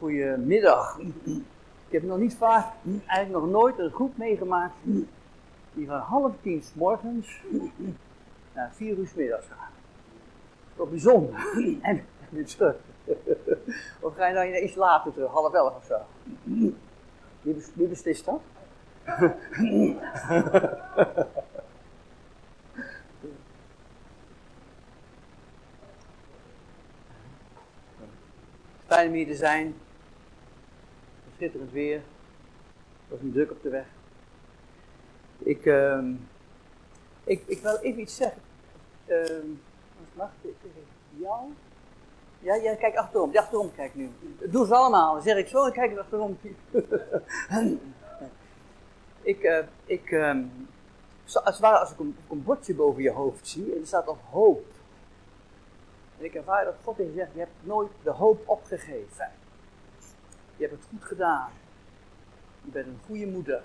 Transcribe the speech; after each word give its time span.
Goedemiddag. 0.00 0.98
Ik 1.86 1.92
heb 1.92 2.02
nog 2.02 2.18
niet 2.18 2.34
vaak, 2.34 2.66
eigenlijk 3.06 3.44
nog 3.44 3.50
nooit 3.50 3.78
een 3.78 3.90
groep 3.90 4.16
meegemaakt 4.16 4.74
die 5.72 5.86
van 5.86 5.98
half 5.98 6.32
tien 6.42 6.62
s 6.62 6.74
morgens 6.74 7.40
naar 8.54 8.70
vier 8.72 8.96
uur 8.96 9.06
s 9.06 9.14
middags 9.14 9.46
gaat. 9.46 9.70
Toch 10.76 10.90
bijzonder. 10.90 11.34
En 11.82 12.04
weer 12.28 12.46
terug. 12.46 12.76
Of 14.00 14.14
ga 14.14 14.26
je 14.26 14.34
nou 14.34 14.56
iets 14.56 14.74
later 14.74 15.12
terug, 15.12 15.30
half 15.30 15.54
elf 15.54 15.76
of 15.76 15.84
zo? 15.84 15.98
Wie 17.74 17.88
beslist 17.88 18.24
dat? 18.24 18.40
Fijn 28.86 29.08
om 29.08 29.14
hier 29.14 29.26
te 29.26 29.34
zijn. 29.34 29.74
Schitterend 31.40 31.72
weer. 31.72 31.96
Het 31.96 33.08
was 33.08 33.20
een 33.20 33.32
druk 33.32 33.50
op 33.50 33.62
de 33.62 33.68
weg. 33.68 33.86
Ik, 35.38 35.66
ehm, 35.66 36.14
ik, 37.24 37.42
ik 37.46 37.62
wil 37.62 37.76
even 37.76 38.00
iets 38.00 38.16
zeggen. 38.16 38.42
Ehm, 39.06 39.46
mag 40.12 40.30
ik 40.40 40.54
jou? 41.16 41.40
Ja, 42.38 42.56
jij 42.56 42.76
kijkt 42.76 42.96
achterom. 42.96 43.32
Ja, 43.32 43.40
achterom 43.40 43.74
kijk 43.74 43.94
nu. 43.94 44.10
Doe 44.50 44.66
ze 44.66 44.74
allemaal. 44.74 45.20
Zeg 45.20 45.36
ik 45.36 45.48
zo 45.48 45.64
en 45.64 45.72
kijk 45.72 45.90
eens 45.90 46.00
achterom. 46.00 46.38
ik, 49.32 49.42
eh, 49.42 49.64
ik, 49.84 50.10
ehm, 50.10 50.44
als 51.24 51.44
het 51.44 51.58
ware 51.58 51.78
als 51.78 51.90
ik 51.90 51.98
een, 51.98 52.42
bordje 52.42 52.74
boven 52.74 53.02
je 53.02 53.10
hoofd 53.10 53.48
zie 53.48 53.72
en 53.72 53.80
er 53.80 53.86
staat 53.86 54.08
op 54.08 54.18
hoop. 54.30 54.64
En 56.18 56.24
ik 56.24 56.34
ervaar 56.34 56.64
dat 56.64 56.74
God 56.84 56.96
heeft 56.96 57.10
gezegd, 57.10 57.32
je 57.32 57.38
hebt 57.38 57.52
nooit 57.60 57.90
de 58.02 58.10
hoop 58.10 58.48
opgegeven. 58.48 59.39
Je 60.60 60.66
hebt 60.66 60.78
het 60.80 60.88
goed 60.90 61.04
gedaan. 61.04 61.50
Je 62.64 62.70
bent 62.70 62.86
een 62.86 63.00
goede 63.06 63.26
moeder. 63.26 63.62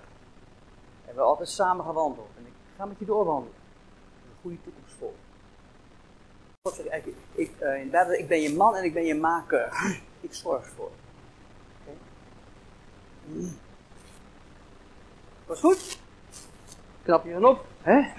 We 1.00 1.06
hebben 1.06 1.24
altijd 1.24 1.48
samen 1.48 1.84
gewandeld. 1.84 2.28
En 2.36 2.46
ik 2.46 2.52
ga 2.76 2.84
met 2.84 2.98
je 2.98 3.04
doorwandelen. 3.04 3.58
Een 4.24 4.40
goede 4.40 4.56
toekomst 4.62 4.94
voor. 4.98 5.12
God 6.62 6.74
zegt 6.74 6.88
eigenlijk, 6.88 7.20
ik, 7.32 7.50
eh, 7.58 7.80
in 7.80 8.18
ik 8.18 8.28
ben 8.28 8.40
je 8.40 8.54
man 8.54 8.76
en 8.76 8.84
ik 8.84 8.92
ben 8.92 9.04
je 9.04 9.14
maker. 9.14 9.72
Ik 10.20 10.34
zorg 10.34 10.64
ervoor. 10.64 10.90
Oké? 11.80 11.96
Was 15.46 15.60
goed? 15.60 15.98
Knap 17.02 17.24
je 17.24 17.32
dan 17.32 17.44
op, 17.44 17.66
hè? 17.82 18.12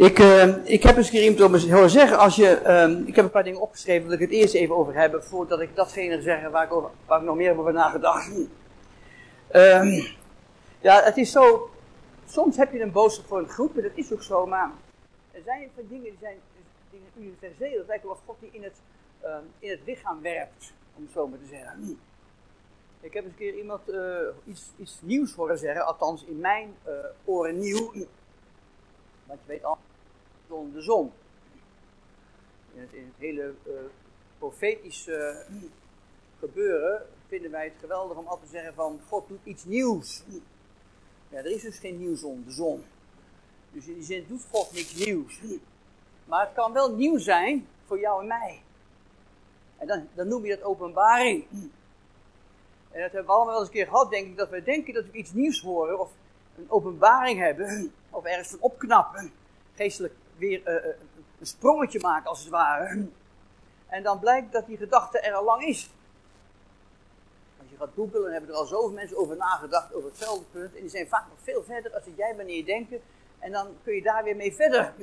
Ik, 0.00 0.18
eh, 0.18 0.64
ik 0.64 0.82
heb 0.82 0.96
eens 0.96 1.06
een 1.06 1.12
keer 1.12 1.22
iemand 1.22 1.40
op 1.40 1.50
me 1.50 1.72
horen 1.72 1.90
zeggen, 1.90 2.18
als 2.18 2.36
je, 2.36 2.48
ehm, 2.48 3.02
ik 3.06 3.16
heb 3.16 3.24
een 3.24 3.30
paar 3.30 3.44
dingen 3.44 3.60
opgeschreven, 3.60 4.08
wil 4.08 4.12
ik 4.12 4.20
het 4.20 4.30
eerst 4.30 4.54
even 4.54 4.76
over 4.76 4.94
hebben, 4.94 5.24
voordat 5.24 5.60
ik 5.60 5.76
datgene 5.76 6.22
zeg 6.22 6.48
waar 6.48 6.64
ik, 6.64 6.90
waar 7.06 7.18
ik 7.18 7.26
nog 7.26 7.36
meer 7.36 7.58
over 7.58 7.72
nagedacht. 7.72 8.32
Ehm, 9.48 10.02
ja, 10.80 11.02
het 11.02 11.16
is 11.16 11.32
zo, 11.32 11.70
soms 12.26 12.56
heb 12.56 12.72
je 12.72 12.80
een 12.80 12.92
boodschap 12.92 13.26
voor 13.26 13.38
een 13.38 13.48
groep, 13.48 13.76
en 13.76 13.82
dat 13.82 13.90
is 13.94 14.12
ook 14.12 14.22
zo, 14.22 14.46
maar 14.46 14.70
er 15.30 15.42
zijn 15.44 15.70
van 15.74 15.84
dingen 15.88 16.04
die 16.04 16.18
zijn 16.20 16.36
dingen 16.90 17.10
universeel, 17.16 17.78
dat 17.78 17.86
lijkt 17.86 18.02
wel 18.02 18.12
of 18.12 18.20
God 18.26 18.36
die 18.40 18.50
in 18.52 18.62
het, 18.62 18.76
ehm, 19.20 19.42
in 19.58 19.70
het 19.70 19.80
lichaam 19.84 20.22
werpt, 20.22 20.72
om 20.96 21.02
het 21.02 21.12
zo 21.12 21.26
maar 21.26 21.38
te 21.38 21.48
zeggen. 21.50 21.98
Ik 23.00 23.12
heb 23.12 23.24
eens 23.24 23.32
een 23.32 23.38
keer 23.38 23.54
iemand 23.54 23.88
eh, 23.88 23.98
iets, 24.46 24.70
iets 24.78 24.98
nieuws 25.02 25.34
horen 25.34 25.58
zeggen, 25.58 25.86
althans 25.86 26.24
in 26.24 26.38
mijn 26.40 26.74
eh, 26.82 26.92
oren 27.24 27.58
nieuw. 27.58 27.92
Want 29.30 29.42
je 29.46 29.52
weet 29.52 29.64
al, 29.64 29.78
zon 30.50 30.72
de 30.72 30.80
zon. 30.80 31.12
In 32.74 32.80
het, 32.80 33.14
hele 33.18 33.54
eh, 33.66 33.72
profetische 34.38 35.46
gebeuren 36.38 37.06
vinden 37.28 37.50
wij 37.50 37.64
het 37.64 37.74
geweldig 37.80 38.16
om 38.16 38.26
altijd 38.26 38.50
te 38.50 38.56
zeggen 38.56 38.74
van 38.74 39.00
God 39.08 39.28
doet 39.28 39.44
iets 39.44 39.64
nieuws. 39.64 40.22
Ja, 41.28 41.38
er 41.38 41.46
is 41.46 41.62
dus 41.62 41.78
geen 41.78 41.98
nieuws 41.98 42.22
om 42.22 42.44
de 42.44 42.52
zon. 42.52 42.84
Dus 43.72 43.86
in 43.86 43.94
die 43.94 44.02
zin 44.02 44.24
doet 44.28 44.46
God 44.50 44.72
niks 44.72 44.94
nieuws. 44.94 45.40
Maar 46.24 46.44
het 46.44 46.54
kan 46.54 46.72
wel 46.72 46.94
nieuw 46.94 47.18
zijn 47.18 47.66
voor 47.86 48.00
jou 48.00 48.20
en 48.20 48.26
mij. 48.26 48.62
En 49.78 49.86
dan, 49.86 50.08
dan 50.14 50.28
noem 50.28 50.44
je 50.44 50.56
dat 50.56 50.64
openbaring. 50.64 51.46
En 52.90 53.00
dat 53.00 53.12
hebben 53.12 53.24
we 53.24 53.32
allemaal 53.32 53.46
wel 53.46 53.58
eens 53.58 53.68
een 53.68 53.74
keer 53.74 53.86
gehad, 53.86 54.10
denk 54.10 54.26
ik, 54.26 54.36
dat 54.36 54.50
we 54.50 54.62
denken 54.62 54.94
dat 54.94 55.04
we 55.04 55.18
iets 55.18 55.32
nieuws 55.32 55.60
horen, 55.60 56.00
of 56.00 56.10
een 56.56 56.70
openbaring 56.70 57.38
hebben, 57.38 57.92
of 58.10 58.24
ergens 58.24 58.48
van 58.48 58.60
opknappen, 58.60 59.32
geestelijk 59.74 60.14
weer 60.40 60.64
eh, 60.64 60.76
eh, 60.76 60.96
een 61.38 61.46
sprongetje 61.46 62.00
maken 62.00 62.28
als 62.28 62.40
het 62.40 62.48
ware. 62.48 63.06
En 63.88 64.02
dan 64.02 64.18
blijkt 64.18 64.52
dat 64.52 64.66
die 64.66 64.76
gedachte 64.76 65.20
er 65.20 65.34
al 65.34 65.44
lang 65.44 65.62
is. 65.62 65.90
Als 67.60 67.70
je 67.70 67.76
gaat 67.76 67.90
googlen, 67.94 68.22
dan 68.22 68.32
hebben 68.32 68.50
er 68.50 68.56
al 68.56 68.66
zoveel 68.66 68.92
mensen 68.92 69.16
over 69.16 69.36
nagedacht, 69.36 69.94
over 69.94 70.08
hetzelfde 70.08 70.44
punt, 70.50 70.74
en 70.74 70.80
die 70.80 70.90
zijn 70.90 71.08
vaak 71.08 71.28
nog 71.28 71.38
veel 71.42 71.62
verder 71.62 71.94
als 71.94 72.04
jij 72.16 72.36
wanneer 72.36 72.64
denken, 72.64 73.00
en 73.38 73.52
dan 73.52 73.68
kun 73.84 73.94
je 73.94 74.02
daar 74.02 74.24
weer 74.24 74.36
mee 74.36 74.54
verder. 74.54 74.94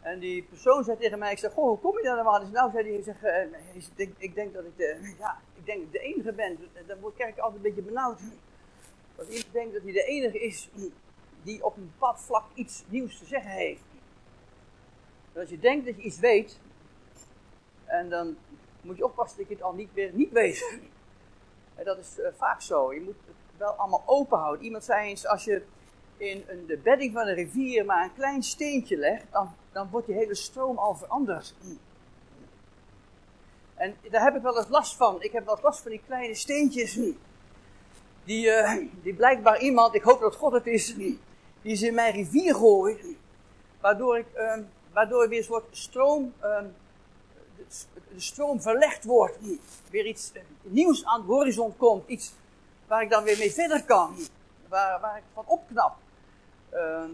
En 0.00 0.18
die 0.18 0.42
persoon 0.42 0.84
zei 0.84 0.96
tegen 0.96 1.18
mij, 1.18 1.32
ik 1.32 1.38
zeg, 1.38 1.52
goh, 1.52 1.68
hoe 1.68 1.78
kom 1.78 1.96
je 1.96 2.02
daar 2.02 2.16
nou 2.16 2.28
aan? 2.28 2.40
Dus 2.40 2.50
nou 2.50 2.70
zei 2.70 3.02
hij, 3.04 3.14
eh, 3.20 3.76
ik, 3.76 3.96
denk, 3.96 4.14
ik 4.18 4.34
denk 4.34 4.54
dat 4.54 4.64
ik 4.64 4.76
de, 4.76 5.14
ja, 5.18 5.38
ik 5.54 5.66
denk 5.66 5.92
de 5.92 5.98
enige 5.98 6.32
ben. 6.32 6.58
Dan 6.86 7.00
word 7.00 7.18
ik 7.18 7.38
altijd 7.38 7.54
een 7.54 7.62
beetje 7.62 7.82
benauwd. 7.82 8.20
Dat 9.16 9.26
iemand 9.26 9.52
denkt 9.52 9.72
dat 9.72 9.82
hij 9.82 9.92
de 9.92 10.04
enige 10.04 10.38
is 10.38 10.70
die 11.42 11.64
op 11.64 11.76
een 11.76 11.90
bepaald 11.92 12.20
vlak 12.20 12.44
iets 12.54 12.84
nieuws 12.88 13.18
te 13.18 13.24
zeggen 13.24 13.50
heeft. 13.50 13.82
Als 15.36 15.48
je 15.50 15.58
denkt 15.58 15.86
dat 15.86 15.96
je 15.96 16.02
iets 16.02 16.18
weet, 16.18 16.58
en 17.84 18.08
dan 18.08 18.36
moet 18.80 18.96
je 18.96 19.04
oppassen 19.04 19.38
dat 19.38 19.48
je 19.48 19.54
het 19.54 19.62
al 19.62 19.72
niet 19.72 19.92
weer 19.92 20.10
niet 20.12 20.32
weet. 20.32 20.80
En 21.74 21.84
dat 21.84 21.98
is 21.98 22.18
eh, 22.18 22.28
vaak 22.36 22.60
zo. 22.60 22.94
Je 22.94 23.00
moet 23.00 23.14
het 23.26 23.36
wel 23.56 23.72
allemaal 23.72 24.02
open 24.06 24.38
houden. 24.38 24.64
Iemand 24.64 24.84
zei 24.84 25.08
eens, 25.08 25.26
als 25.26 25.44
je 25.44 25.62
in 26.16 26.44
een, 26.48 26.66
de 26.66 26.76
bedding 26.76 27.12
van 27.12 27.26
een 27.26 27.34
rivier 27.34 27.84
maar 27.84 28.04
een 28.04 28.14
klein 28.14 28.42
steentje 28.42 28.96
legt, 28.96 29.24
dan, 29.30 29.54
dan 29.72 29.88
wordt 29.90 30.06
die 30.06 30.16
hele 30.16 30.34
stroom 30.34 30.78
al 30.78 30.94
veranderd. 30.94 31.54
En 33.74 33.94
daar 34.10 34.24
heb 34.24 34.36
ik 34.36 34.42
wel 34.42 34.56
eens 34.56 34.68
last 34.68 34.96
van. 34.96 35.22
Ik 35.22 35.32
heb 35.32 35.44
wel 35.44 35.54
eens 35.54 35.64
last 35.64 35.80
van 35.82 35.90
die 35.90 36.02
kleine 36.06 36.34
steentjes. 36.34 36.98
Die, 38.24 38.50
eh, 38.50 38.86
die 39.02 39.14
blijkbaar 39.14 39.60
iemand, 39.60 39.94
ik 39.94 40.02
hoop 40.02 40.20
dat 40.20 40.36
God 40.36 40.52
het 40.52 40.66
is, 40.66 40.94
die 41.62 41.76
ze 41.76 41.86
in 41.86 41.94
mijn 41.94 42.12
rivier 42.12 42.54
gooit. 42.54 43.06
Waardoor, 43.80 44.18
ik, 44.18 44.26
eh, 44.32 44.58
waardoor 44.96 45.28
weer 45.28 45.38
een 45.38 45.44
soort 45.44 45.64
stroom, 45.70 46.34
eh, 46.40 46.58
de, 47.56 48.20
stroom 48.20 48.60
verlegd 48.60 49.04
wordt. 49.04 49.38
Weer 49.90 50.06
iets 50.06 50.32
eh, 50.32 50.42
nieuws 50.62 51.04
aan 51.04 51.20
de 51.20 51.26
horizon 51.26 51.76
komt. 51.76 52.08
Iets 52.08 52.32
waar 52.86 53.02
ik 53.02 53.10
dan 53.10 53.24
weer 53.24 53.38
mee 53.38 53.52
verder 53.52 53.84
kan. 53.84 54.16
Waar, 54.68 55.00
waar 55.00 55.16
ik 55.16 55.22
van 55.34 55.44
opknap. 55.46 55.96
Uh, 56.72 57.04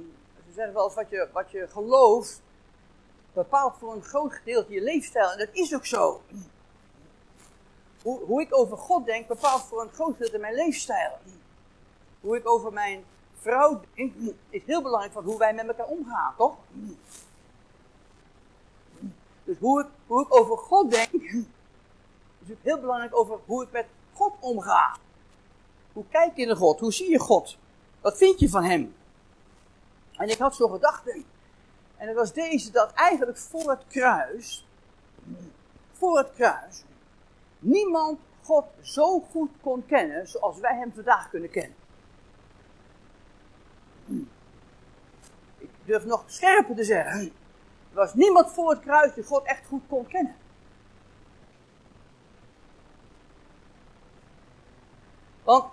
ze 0.47 0.53
zeggen 0.55 0.75
wel 0.75 0.85
eens 0.85 0.95
wat 0.95 1.11
je, 1.11 1.29
wat 1.33 1.51
je 1.51 1.69
gelooft 1.69 2.43
bepaalt 3.33 3.77
voor 3.79 3.93
een 3.93 4.03
groot 4.03 4.33
gedeelte 4.33 4.73
je 4.73 4.83
leefstijl. 4.83 5.31
En 5.31 5.39
dat 5.39 5.49
is 5.53 5.75
ook 5.75 5.87
zo. 5.87 6.23
Hoe, 8.03 8.25
hoe 8.25 8.41
ik 8.41 8.57
over 8.57 8.77
God 8.79 9.07
denk 9.07 9.29
bepaalt 9.29 9.63
voor 9.63 9.83
een 9.83 9.93
groot 9.93 10.13
gedeelte 10.13 10.39
mijn 10.39 10.55
leefstijl. 10.55 11.19
Hoe 12.21 12.37
ik 12.37 12.49
over 12.49 12.73
mijn 12.73 13.05
vrouw 13.39 13.81
denk 13.95 14.15
is 14.51 14.63
heel 14.67 14.83
belangrijk 14.83 15.13
van 15.13 15.25
hoe 15.25 15.39
wij 15.39 15.55
met 15.55 15.67
elkaar 15.67 15.87
omgaan, 15.87 16.35
toch? 16.37 16.57
Dus 19.45 19.57
hoe 19.59 19.81
ik, 19.81 19.87
hoe 20.07 20.31
over 20.31 20.57
God 20.57 20.91
denk 20.91 21.13
is 22.47 22.51
ook 22.51 22.63
heel 22.63 22.81
belangrijk 22.81 23.17
over 23.17 23.39
hoe 23.45 23.63
ik 23.63 23.73
met 23.73 23.87
God 24.13 24.33
omga. 24.41 24.97
Hoe 25.93 26.05
kijk 26.11 26.37
je 26.37 26.47
naar 26.47 26.57
God? 26.57 26.81
Hoe 26.81 26.93
zie 26.93 27.11
je 27.11 27.19
God? 27.19 27.59
Wat 28.01 28.17
vind 28.17 28.41
je 28.41 28.49
van 28.49 28.65
Hem? 28.65 28.95
En 30.13 30.29
ik 30.29 30.39
had 30.39 30.57
zo'n 30.57 30.71
gedachte. 30.71 31.25
En 31.97 32.07
dat 32.07 32.17
was 32.17 32.33
deze, 32.33 32.71
dat 32.71 32.93
eigenlijk 32.93 33.39
voor 33.39 33.71
het 33.71 33.87
kruis, 33.89 34.67
voor 35.93 36.19
het 36.19 36.33
kruis, 36.35 36.85
niemand 37.59 38.19
God 38.43 38.65
zo 38.81 39.21
goed 39.21 39.51
kon 39.61 39.87
kennen 39.87 40.29
zoals 40.29 40.59
wij 40.59 40.77
Hem 40.77 40.93
vandaag 40.95 41.31
kunnen 41.31 41.51
kennen. 41.51 41.77
Ik 45.59 45.71
durf 45.85 46.05
nog 46.05 46.25
scherper 46.27 46.77
te 46.77 46.85
zeggen. 46.85 47.33
Er 47.93 47.99
was 47.99 48.15
niemand 48.15 48.51
voor 48.51 48.71
het 48.71 48.81
kruis 48.81 49.15
die 49.15 49.25
God 49.25 49.45
echt 49.45 49.67
goed 49.67 49.83
kon 49.89 50.07
kennen. 50.07 50.37
Want 55.45 55.65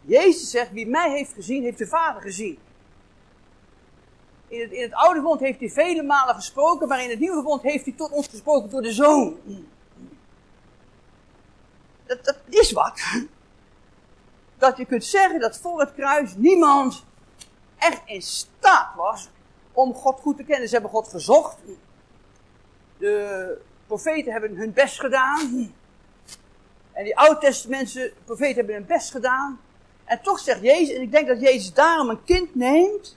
Jezus 0.00 0.50
zegt, 0.50 0.70
wie 0.70 0.86
mij 0.86 1.10
heeft 1.10 1.32
gezien, 1.32 1.62
heeft 1.62 1.78
de 1.78 1.86
Vader 1.86 2.22
gezien. 2.22 2.58
In 4.48 4.60
het, 4.60 4.70
in 4.70 4.82
het 4.82 4.94
oude 4.94 5.14
verbond 5.14 5.40
heeft 5.40 5.60
hij 5.60 5.70
vele 5.70 6.02
malen 6.02 6.34
gesproken, 6.34 6.88
maar 6.88 7.02
in 7.02 7.10
het 7.10 7.18
nieuwe 7.18 7.34
verbond 7.34 7.62
heeft 7.62 7.84
hij 7.84 7.94
tot 7.94 8.10
ons 8.10 8.28
gesproken 8.28 8.70
door 8.70 8.82
de 8.82 8.92
Zoon. 8.92 9.36
Dat, 12.06 12.24
dat 12.24 12.38
is 12.48 12.72
wat. 12.72 13.00
Dat 14.58 14.76
je 14.76 14.84
kunt 14.84 15.04
zeggen 15.04 15.40
dat 15.40 15.58
voor 15.58 15.80
het 15.80 15.94
kruis 15.94 16.34
niemand 16.36 17.04
echt 17.78 18.02
in 18.04 18.22
staat 18.22 18.94
was 18.96 19.30
om 19.74 19.94
God 19.94 20.20
goed 20.20 20.36
te 20.36 20.44
kennen. 20.44 20.68
Ze 20.68 20.74
hebben 20.74 20.92
God 20.92 21.08
gezocht. 21.08 21.56
de 22.98 23.58
profeten 23.86 24.32
hebben 24.32 24.56
hun 24.56 24.72
best 24.72 25.00
gedaan. 25.00 25.74
En 26.92 27.04
die 27.04 27.16
oud-testamentse 27.16 28.12
profeten 28.24 28.56
hebben 28.56 28.74
hun 28.74 28.86
best 28.86 29.10
gedaan. 29.10 29.60
En 30.04 30.22
toch 30.22 30.38
zegt 30.38 30.60
Jezus, 30.60 30.94
en 30.94 31.02
ik 31.02 31.12
denk 31.12 31.26
dat 31.26 31.40
Jezus 31.40 31.72
daarom 31.72 32.08
een 32.08 32.24
kind 32.24 32.54
neemt. 32.54 33.16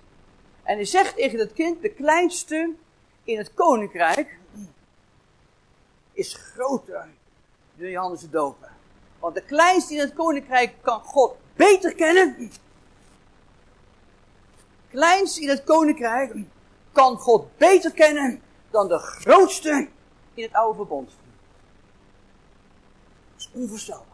En 0.64 0.76
hij 0.76 0.86
zegt 0.86 1.16
tegen 1.16 1.38
dat 1.38 1.54
kind, 1.54 1.82
de 1.82 1.90
kleinste 1.90 2.74
in 3.24 3.38
het 3.38 3.54
koninkrijk 3.54 4.38
is 6.14 6.34
groter 6.34 7.08
dan 7.76 7.90
Johannes 7.90 8.20
de 8.20 8.30
Doper. 8.30 8.70
Want 9.20 9.36
de 9.36 9.44
kleinste 9.44 9.94
in 9.94 10.00
het 10.00 10.14
koninkrijk 10.14 10.74
kan 10.82 11.00
God 11.00 11.36
beter 11.56 11.96
kennen. 11.96 12.52
Kleinste 14.90 15.42
in 15.42 15.50
het 15.50 15.64
koninkrijk 15.64 16.36
kan 16.92 17.18
God 17.18 17.58
beter 17.58 17.92
kennen 17.92 18.42
dan 18.70 18.88
de 18.88 18.98
grootste 18.98 19.90
in 20.34 20.44
het 20.44 20.54
oude 20.54 20.76
verbond. 20.76 21.10
Dat 23.36 23.40
is 23.40 23.50
onvoorstelbaar. 23.54 24.06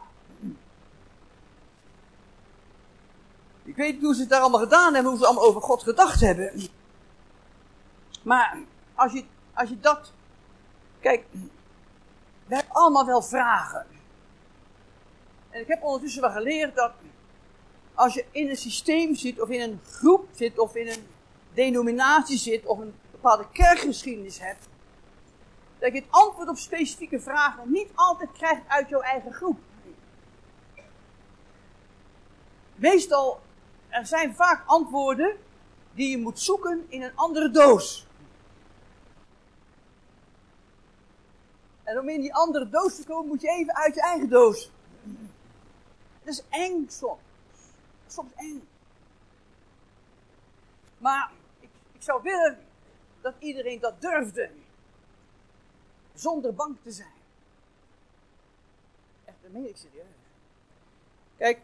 Ik 3.64 3.76
weet 3.76 3.92
niet 3.92 4.02
hoe 4.02 4.14
ze 4.14 4.20
het 4.20 4.30
daar 4.30 4.40
allemaal 4.40 4.60
gedaan 4.60 4.94
hebben, 4.94 5.10
hoe 5.10 5.20
ze 5.20 5.26
allemaal 5.26 5.44
over 5.44 5.62
God 5.62 5.82
gedacht 5.82 6.20
hebben. 6.20 6.68
Maar 8.22 8.58
als 8.94 9.12
je, 9.12 9.24
als 9.54 9.68
je 9.68 9.80
dat. 9.80 10.12
Kijk, 11.00 11.24
we 12.46 12.54
hebben 12.54 12.74
allemaal 12.74 13.06
wel 13.06 13.22
vragen. 13.22 13.86
En 15.50 15.60
ik 15.60 15.68
heb 15.68 15.82
ondertussen 15.82 16.22
wel 16.22 16.30
geleerd 16.30 16.74
dat 16.76 16.92
als 17.94 18.14
je 18.14 18.24
in 18.30 18.48
een 18.48 18.56
systeem 18.56 19.14
zit, 19.14 19.40
of 19.40 19.48
in 19.48 19.60
een 19.60 19.80
groep 19.84 20.28
zit, 20.32 20.58
of 20.58 20.74
in 20.74 20.88
een 20.88 21.06
denominatie 21.52 22.38
zit, 22.38 22.66
of 22.66 22.78
een 22.78 22.94
bepaalde 23.10 23.46
kerkgeschiedenis 23.52 24.38
hebt, 24.38 24.68
dat 25.78 25.92
je 25.92 25.98
het 25.98 26.10
antwoord 26.10 26.48
op 26.48 26.56
specifieke 26.56 27.20
vragen 27.20 27.72
niet 27.72 27.88
altijd 27.94 28.32
krijgt 28.32 28.62
uit 28.68 28.88
jouw 28.88 29.00
eigen 29.00 29.32
groep. 29.32 29.58
Meestal, 32.74 33.40
er 33.88 34.06
zijn 34.06 34.34
vaak 34.34 34.62
antwoorden 34.66 35.36
die 35.92 36.10
je 36.10 36.18
moet 36.18 36.40
zoeken 36.40 36.86
in 36.88 37.02
een 37.02 37.16
andere 37.16 37.50
doos. 37.50 38.06
En 41.82 41.98
om 41.98 42.08
in 42.08 42.20
die 42.20 42.34
andere 42.34 42.68
doos 42.68 42.96
te 42.96 43.04
komen, 43.04 43.26
moet 43.26 43.40
je 43.40 43.48
even 43.48 43.74
uit 43.74 43.94
je 43.94 44.00
eigen 44.00 44.28
doos. 44.28 44.70
Dat 46.24 46.34
is 46.34 46.42
eng 46.50 46.86
soms. 46.88 47.20
Soms 48.14 48.32
eng. 48.34 48.68
Maar 50.98 51.32
ik, 51.60 51.68
ik 51.92 52.02
zou 52.02 52.22
willen 52.22 52.58
dat 53.20 53.34
iedereen 53.38 53.80
dat 53.80 54.00
durfde. 54.00 54.50
Zonder 56.14 56.54
bang 56.54 56.76
te 56.82 56.90
zijn. 56.90 57.22
Echt, 59.24 59.36
dat 59.42 59.50
meen 59.50 59.68
ik 59.68 59.76
serieus. 59.76 60.06
Kijk, 61.36 61.60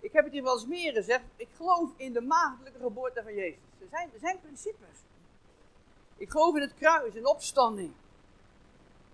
ik 0.00 0.12
heb 0.12 0.24
het 0.24 0.32
hier 0.32 0.42
wel 0.42 0.54
eens 0.54 0.66
meer 0.66 0.92
gezegd. 0.92 1.24
Ik 1.36 1.48
geloof 1.56 1.90
in 1.96 2.12
de 2.12 2.20
maagdelijke 2.20 2.78
geboorte 2.78 3.22
van 3.22 3.34
Jezus. 3.34 3.60
Er 3.80 3.88
zijn, 3.90 4.10
er 4.12 4.20
zijn 4.20 4.40
principes. 4.40 4.98
Ik 6.16 6.30
geloof 6.30 6.54
in 6.54 6.60
het 6.60 6.74
kruis, 6.74 7.14
in 7.14 7.26
opstanding. 7.26 7.92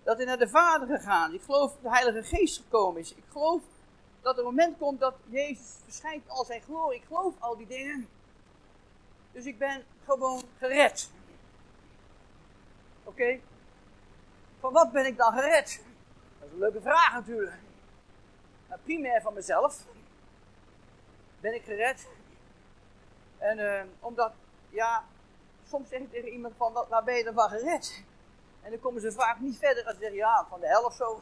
Dat 0.03 0.17
hij 0.17 0.25
naar 0.25 0.37
de 0.37 0.49
Vader 0.49 0.87
gegaan. 0.87 1.33
Ik 1.33 1.41
geloof 1.41 1.71
dat 1.71 1.81
de 1.81 1.89
Heilige 1.89 2.23
Geest 2.23 2.57
gekomen 2.57 3.01
is. 3.01 3.13
Ik 3.13 3.23
geloof 3.31 3.61
dat 4.21 4.33
er 4.33 4.39
een 4.39 4.45
moment 4.45 4.77
komt 4.77 4.99
dat 4.99 5.15
Jezus 5.25 5.75
verschijnt 5.83 6.29
al 6.29 6.45
zijn 6.45 6.61
glorie. 6.61 6.99
Ik 6.99 7.05
geloof 7.05 7.33
al 7.39 7.57
die 7.57 7.67
dingen. 7.67 8.09
Dus 9.31 9.45
ik 9.45 9.57
ben 9.57 9.83
gewoon 10.05 10.43
gered. 10.57 11.11
Oké? 13.03 13.39
Van 14.59 14.73
wat 14.73 14.91
ben 14.91 15.05
ik 15.05 15.17
dan 15.17 15.33
gered? 15.33 15.83
Dat 16.39 16.47
is 16.47 16.53
een 16.53 16.59
leuke 16.59 16.81
vraag 16.81 17.13
natuurlijk. 17.13 17.59
Nou, 18.67 18.81
primair 18.81 19.21
van 19.21 19.33
mezelf. 19.33 19.85
Ben 21.39 21.53
ik 21.53 21.63
gered? 21.63 22.07
En 23.37 23.59
uh, 23.59 23.81
omdat, 23.99 24.31
ja, 24.69 25.03
soms 25.67 25.89
zeg 25.89 25.99
ik 25.99 26.11
tegen 26.11 26.29
iemand 26.29 26.53
van, 26.57 26.73
wat, 26.73 26.87
waar 26.87 27.03
ben 27.03 27.15
je 27.15 27.23
dan 27.23 27.33
van 27.33 27.49
gered? 27.49 28.03
En 28.61 28.71
dan 28.71 28.79
komen 28.79 29.01
ze 29.01 29.11
vaak 29.11 29.39
niet 29.39 29.57
verder 29.57 29.85
als 29.85 29.93
ze 29.93 29.99
zeggen, 29.99 30.17
ja, 30.17 30.45
van 30.49 30.59
de 30.59 30.67
helft 30.67 30.97
zo. 30.97 31.21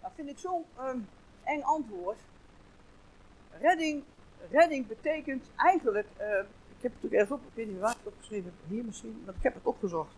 Dat 0.00 0.10
vind 0.14 0.28
ik 0.28 0.38
zo'n 0.38 0.64
um, 0.80 1.08
eng 1.46 1.62
antwoord. 1.62 2.18
Redding, 3.60 4.02
redding 4.50 4.86
betekent 4.86 5.44
eigenlijk, 5.56 6.06
uh, 6.20 6.38
ik 6.76 6.82
heb 6.82 6.92
het 6.94 7.04
ook 7.04 7.10
ergens 7.10 7.30
op, 7.30 7.40
ik 7.46 7.54
weet 7.54 7.68
niet 7.68 7.78
waar 7.78 7.90
ik 7.90 7.96
het 7.96 8.12
opgeschreven 8.12 8.44
heb, 8.44 8.70
hier 8.70 8.84
misschien, 8.84 9.22
maar 9.24 9.34
ik 9.34 9.42
heb 9.42 9.54
het 9.54 9.66
opgezocht. 9.66 10.14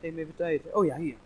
Neem 0.00 0.18
even 0.18 0.36
tijd. 0.36 0.72
Oh 0.72 0.84
ja, 0.84 0.96
hier. 0.96 1.16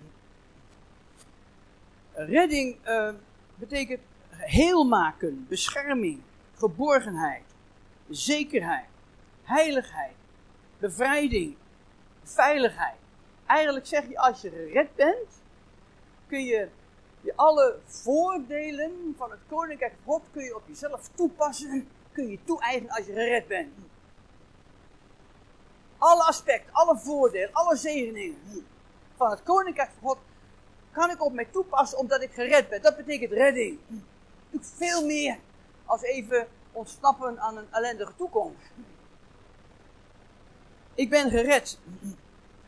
Redding 2.12 2.76
uh, 2.86 3.12
betekent 3.54 4.00
heel 4.30 4.84
maken, 4.84 5.46
bescherming, 5.48 6.20
geborgenheid, 6.54 7.44
zekerheid, 8.08 8.88
heiligheid, 9.42 10.14
bevrijding, 10.78 11.56
veiligheid. 12.22 12.96
Eigenlijk 13.46 13.86
zeg 13.86 14.08
je, 14.08 14.18
als 14.18 14.40
je 14.40 14.50
gered 14.50 14.94
bent, 14.94 15.42
kun 16.26 16.44
je 16.44 16.68
alle 17.36 17.78
voordelen 17.86 19.14
van 19.16 19.30
het 19.30 19.40
koninkrijk 19.48 19.94
God 20.04 20.22
kun 20.32 20.44
je 20.44 20.56
op 20.56 20.62
jezelf 20.66 21.08
toepassen, 21.14 21.88
kun 22.12 22.28
je 22.30 22.38
toe-eigenen 22.44 22.96
als 22.96 23.06
je 23.06 23.12
gered 23.12 23.46
bent. 23.46 23.72
Alle 25.98 26.22
aspecten, 26.24 26.72
alle 26.72 26.98
voordelen, 26.98 27.52
alle 27.52 27.76
zegeningen 27.76 28.66
van 29.16 29.30
het 29.30 29.42
koninkrijk 29.42 29.90
van 29.90 30.08
God 30.08 30.18
kan 30.92 31.10
ik 31.10 31.24
op 31.24 31.32
mij 31.32 31.44
toepassen 31.44 31.98
omdat 31.98 32.22
ik 32.22 32.32
gered 32.32 32.68
ben. 32.68 32.82
Dat 32.82 32.96
betekent 32.96 33.32
redding. 33.32 33.78
Doe 34.50 34.60
veel 34.62 35.06
meer 35.06 35.38
als 35.84 36.02
even 36.02 36.48
ontsnappen 36.72 37.40
aan 37.40 37.56
een 37.56 37.72
ellendige 37.72 38.12
toekomst. 38.16 38.70
Ik 40.94 41.10
ben 41.10 41.30
gered. 41.30 41.78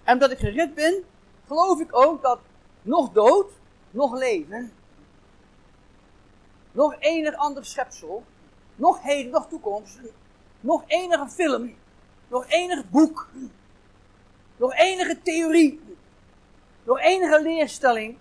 En 0.05 0.13
omdat 0.13 0.31
ik 0.31 0.39
gered 0.39 0.75
ben, 0.75 1.05
geloof 1.47 1.81
ik 1.81 1.97
ook 1.97 2.23
dat 2.23 2.39
nog 2.83 3.13
dood, 3.13 3.53
nog 3.97 4.19
leven, 4.19 4.73
nog 6.73 6.97
enig 6.99 7.35
ander 7.35 7.65
schepsel, 7.65 8.25
nog 8.75 9.03
heden, 9.03 9.33
nog 9.33 9.49
toekomst, 9.49 9.99
nog 10.61 10.85
enige 10.87 11.29
film, 11.29 11.75
nog 12.29 12.47
enig 12.47 12.91
boek, 12.91 13.29
nog 14.57 14.75
enige 14.75 15.23
theorie, 15.23 15.97
nog 16.83 17.01
enige 17.01 17.43
leerstelling 17.43 18.19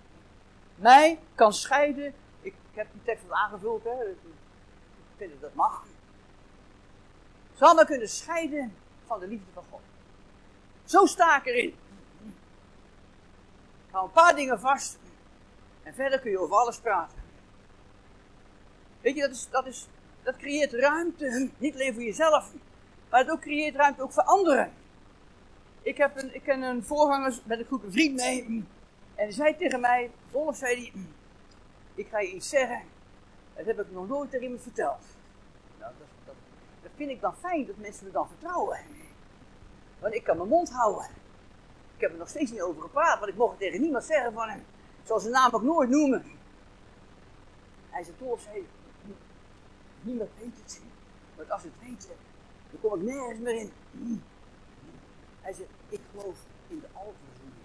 mij 0.74 1.18
kan 1.34 1.52
scheiden. 1.52 2.14
Ik, 2.40 2.54
heb 2.72 2.86
die 2.92 3.02
tekst 3.04 3.24
al 3.28 3.36
aangevuld, 3.36 3.84
hè. 3.84 4.10
Ik 4.10 4.16
vind 5.16 5.30
dat 5.32 5.40
dat 5.40 5.54
mag. 5.54 5.84
Zal 7.54 7.74
me 7.74 7.84
kunnen 7.84 8.08
scheiden 8.08 8.76
van 9.06 9.20
de 9.20 9.26
liefde 9.26 9.52
van 9.52 9.64
God. 9.70 9.80
Zo 10.84 11.06
sta 11.06 11.38
ik 11.38 11.46
erin. 11.46 11.74
Ik 13.88 14.02
een 14.02 14.10
paar 14.10 14.34
dingen 14.34 14.60
vast. 14.60 14.98
En 15.86 15.94
verder 15.94 16.20
kun 16.20 16.30
je 16.30 16.38
over 16.38 16.56
alles 16.56 16.78
praten. 16.78 17.18
Weet 19.00 19.14
je, 19.14 19.20
dat, 19.20 19.30
is, 19.30 19.48
dat, 19.50 19.66
is, 19.66 19.88
dat 20.22 20.36
creëert 20.36 20.72
ruimte. 20.72 21.48
Niet 21.58 21.74
alleen 21.74 21.94
voor 21.94 22.02
jezelf. 22.02 22.52
Maar 23.10 23.20
het 23.20 23.30
ook 23.30 23.40
creëert 23.40 23.74
ruimte 23.74 24.02
ook 24.02 24.12
voor 24.12 24.22
anderen. 24.22 24.72
Ik, 25.82 25.96
heb 25.96 26.16
een, 26.16 26.34
ik 26.34 26.42
ken 26.42 26.62
een 26.62 26.84
voorganger 26.84 27.38
met 27.44 27.58
een 27.58 27.66
goede 27.66 27.90
vriend 27.90 28.14
mee. 28.14 28.64
En 29.14 29.32
zei 29.32 29.56
tegen 29.56 29.80
mij, 29.80 30.10
Wolf 30.30 30.56
zei 30.56 30.74
hij, 30.74 30.92
ik 32.04 32.08
ga 32.08 32.20
je 32.20 32.32
iets 32.32 32.48
zeggen. 32.48 32.80
Dat 33.54 33.66
heb 33.66 33.80
ik 33.80 33.90
nog 33.90 34.08
nooit 34.08 34.30
tegen 34.30 34.44
iemand 34.44 34.62
verteld. 34.62 35.04
Nou, 35.78 35.92
dat, 35.98 36.08
dat, 36.24 36.34
dat 36.82 36.90
vind 36.96 37.10
ik 37.10 37.20
dan 37.20 37.36
fijn 37.36 37.66
dat 37.66 37.76
mensen 37.76 38.06
me 38.06 38.12
dan 38.12 38.28
vertrouwen. 38.28 38.78
Want 39.98 40.14
ik 40.14 40.24
kan 40.24 40.36
mijn 40.36 40.48
mond 40.48 40.70
houden. 40.70 41.06
Ik 41.94 42.00
heb 42.00 42.12
er 42.12 42.18
nog 42.18 42.28
steeds 42.28 42.50
niet 42.50 42.62
over 42.62 42.82
gepraat, 42.82 43.18
want 43.18 43.30
ik 43.30 43.36
mocht 43.36 43.58
tegen 43.58 43.80
niemand 43.80 44.04
zeggen 44.04 44.32
van 44.32 44.48
hem. 44.48 44.64
Zal 45.06 45.20
zijn 45.20 45.32
naam 45.32 45.54
ook 45.54 45.62
nooit 45.62 45.90
noemen. 45.90 46.24
Hij 47.90 48.04
zei, 48.04 48.16
Dolf, 48.18 48.40
zei, 48.40 48.66
niemand 50.00 50.30
weet 50.38 50.56
het. 50.62 50.80
Want 51.36 51.50
als 51.50 51.62
het 51.62 51.72
weten, 51.80 52.16
dan 52.70 52.80
kom 52.80 53.00
ik 53.00 53.06
nergens 53.06 53.38
meer 53.38 53.54
in. 53.54 53.72
Hij 55.40 55.52
zei, 55.52 55.66
ik 55.88 56.00
geloof 56.10 56.36
in 56.68 56.80
de 56.80 56.86
alverzoening. 56.92 57.62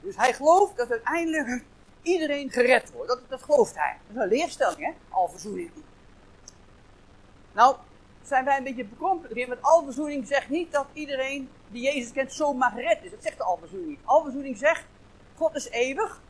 Dus 0.00 0.16
hij 0.16 0.32
gelooft 0.32 0.76
dat 0.76 0.90
uiteindelijk 0.90 1.64
iedereen 2.02 2.50
gered 2.50 2.92
wordt. 2.92 3.08
Dat, 3.08 3.20
dat 3.28 3.42
gelooft 3.42 3.74
hij. 3.74 3.98
Dat 4.06 4.16
is 4.16 4.22
een 4.22 4.38
leerstelling, 4.38 4.84
hè? 4.84 4.92
Alverzoening. 5.08 5.70
Nou, 7.52 7.76
zijn 8.22 8.44
wij 8.44 8.56
een 8.56 8.64
beetje 8.64 8.84
bekrompen 8.84 9.30
erin. 9.30 9.48
Want 9.48 9.62
alverzoening 9.62 10.26
zegt 10.26 10.48
niet 10.48 10.72
dat 10.72 10.86
iedereen 10.92 11.50
die 11.70 11.82
Jezus 11.82 12.12
kent 12.12 12.32
zomaar 12.32 12.70
gered 12.70 12.98
is. 13.02 13.10
Dat 13.10 13.22
zegt 13.22 13.36
de 13.36 13.44
alverzoening 13.44 13.90
niet. 13.90 14.00
Alverzoening 14.04 14.56
zegt, 14.56 14.84
God 15.34 15.54
is 15.54 15.68
eeuwig. 15.68 16.20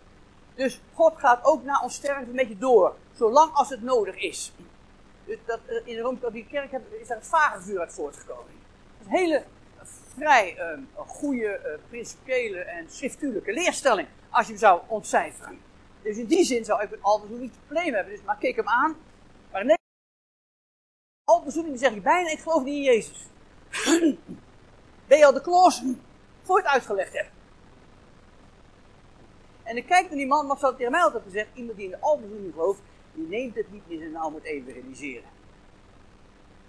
Dus 0.55 0.81
God 0.95 1.17
gaat 1.17 1.45
ook 1.45 1.65
na 1.65 1.81
ons 1.83 1.95
sterven 1.95 2.35
met 2.35 2.49
je 2.49 2.59
door. 2.59 2.97
Zolang 3.13 3.53
als 3.53 3.69
het 3.69 3.83
nodig 3.83 4.17
is. 4.17 4.53
Dus 5.25 5.37
dat, 5.47 5.61
eh, 5.67 5.87
in 5.87 5.97
de 5.97 6.01
Rooms-Katholieke 6.01 6.49
Kerk 6.51 6.73
is 7.01 7.09
daar 7.09 7.17
het 7.17 7.27
vagevuur 7.27 7.81
uit 7.81 7.93
voortgekomen. 7.93 8.53
Dat 8.99 9.01
is 9.01 9.07
een 9.07 9.19
hele 9.19 9.45
vrij 10.15 10.57
uh, 10.57 10.79
goede, 11.07 11.61
uh, 11.65 11.89
principiële 11.89 12.59
en 12.59 12.91
schriftuurlijke 12.91 13.53
leerstelling, 13.53 14.09
als 14.31 14.47
je 14.47 14.53
hem 14.53 14.61
zou 14.61 14.81
ontcijferen. 14.87 15.61
Dus 16.03 16.17
in 16.17 16.27
die 16.27 16.45
zin 16.45 16.65
zou 16.65 16.83
ik 16.83 16.91
met 16.91 17.03
Alverzoen 17.03 17.41
niet 17.41 17.55
probleem 17.67 17.95
hebben. 17.95 18.13
Dus, 18.13 18.23
maar 18.23 18.39
keek 18.39 18.57
hem 18.57 18.69
aan. 18.69 18.97
Maar 19.53 19.65
nee, 19.65 19.77
Alverzoening 21.25 21.79
zeg 21.79 22.03
bijna, 22.03 22.31
ik 22.31 22.39
geloof 22.39 22.63
niet 22.63 22.77
in 22.77 22.83
Jezus. 22.83 23.27
al 25.09 25.33
de 25.33 25.41
kloos 25.41 25.83
voor 26.43 26.57
het 26.57 26.67
uitgelegd 26.67 27.13
hebt? 27.13 27.31
En 29.63 29.77
ik 29.77 29.87
kijk 29.87 30.09
naar 30.09 30.17
die 30.17 30.27
man, 30.27 30.47
wat 30.47 30.61
zou 30.61 30.77
tegen 30.77 30.93
mij 30.93 31.01
altijd 31.01 31.23
gezegd, 31.23 31.49
iemand 31.55 31.77
die 31.77 31.85
in 31.85 31.91
de 31.91 32.01
Alverzoening 32.01 32.53
gelooft, 32.53 32.81
die 33.15 33.27
neemt 33.29 33.55
het 33.55 33.73
niet 33.73 33.83
in 33.87 33.99
zijn 33.99 34.13
naam 34.13 34.33
moet 34.33 34.43
even 34.43 34.73
realiseren. 34.73 35.31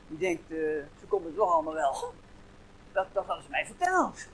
Die 0.08 0.18
denkt, 0.18 0.52
uh, 0.52 0.58
ze 1.00 1.06
komen 1.08 1.28
het 1.28 1.36
toch 1.36 1.54
allemaal 1.54 1.74
wel. 1.74 2.14
Dat, 2.92 3.08
dat 3.14 3.26
hadden 3.26 3.44
ze 3.44 3.50
mij 3.50 3.66
verteld. 3.66 4.28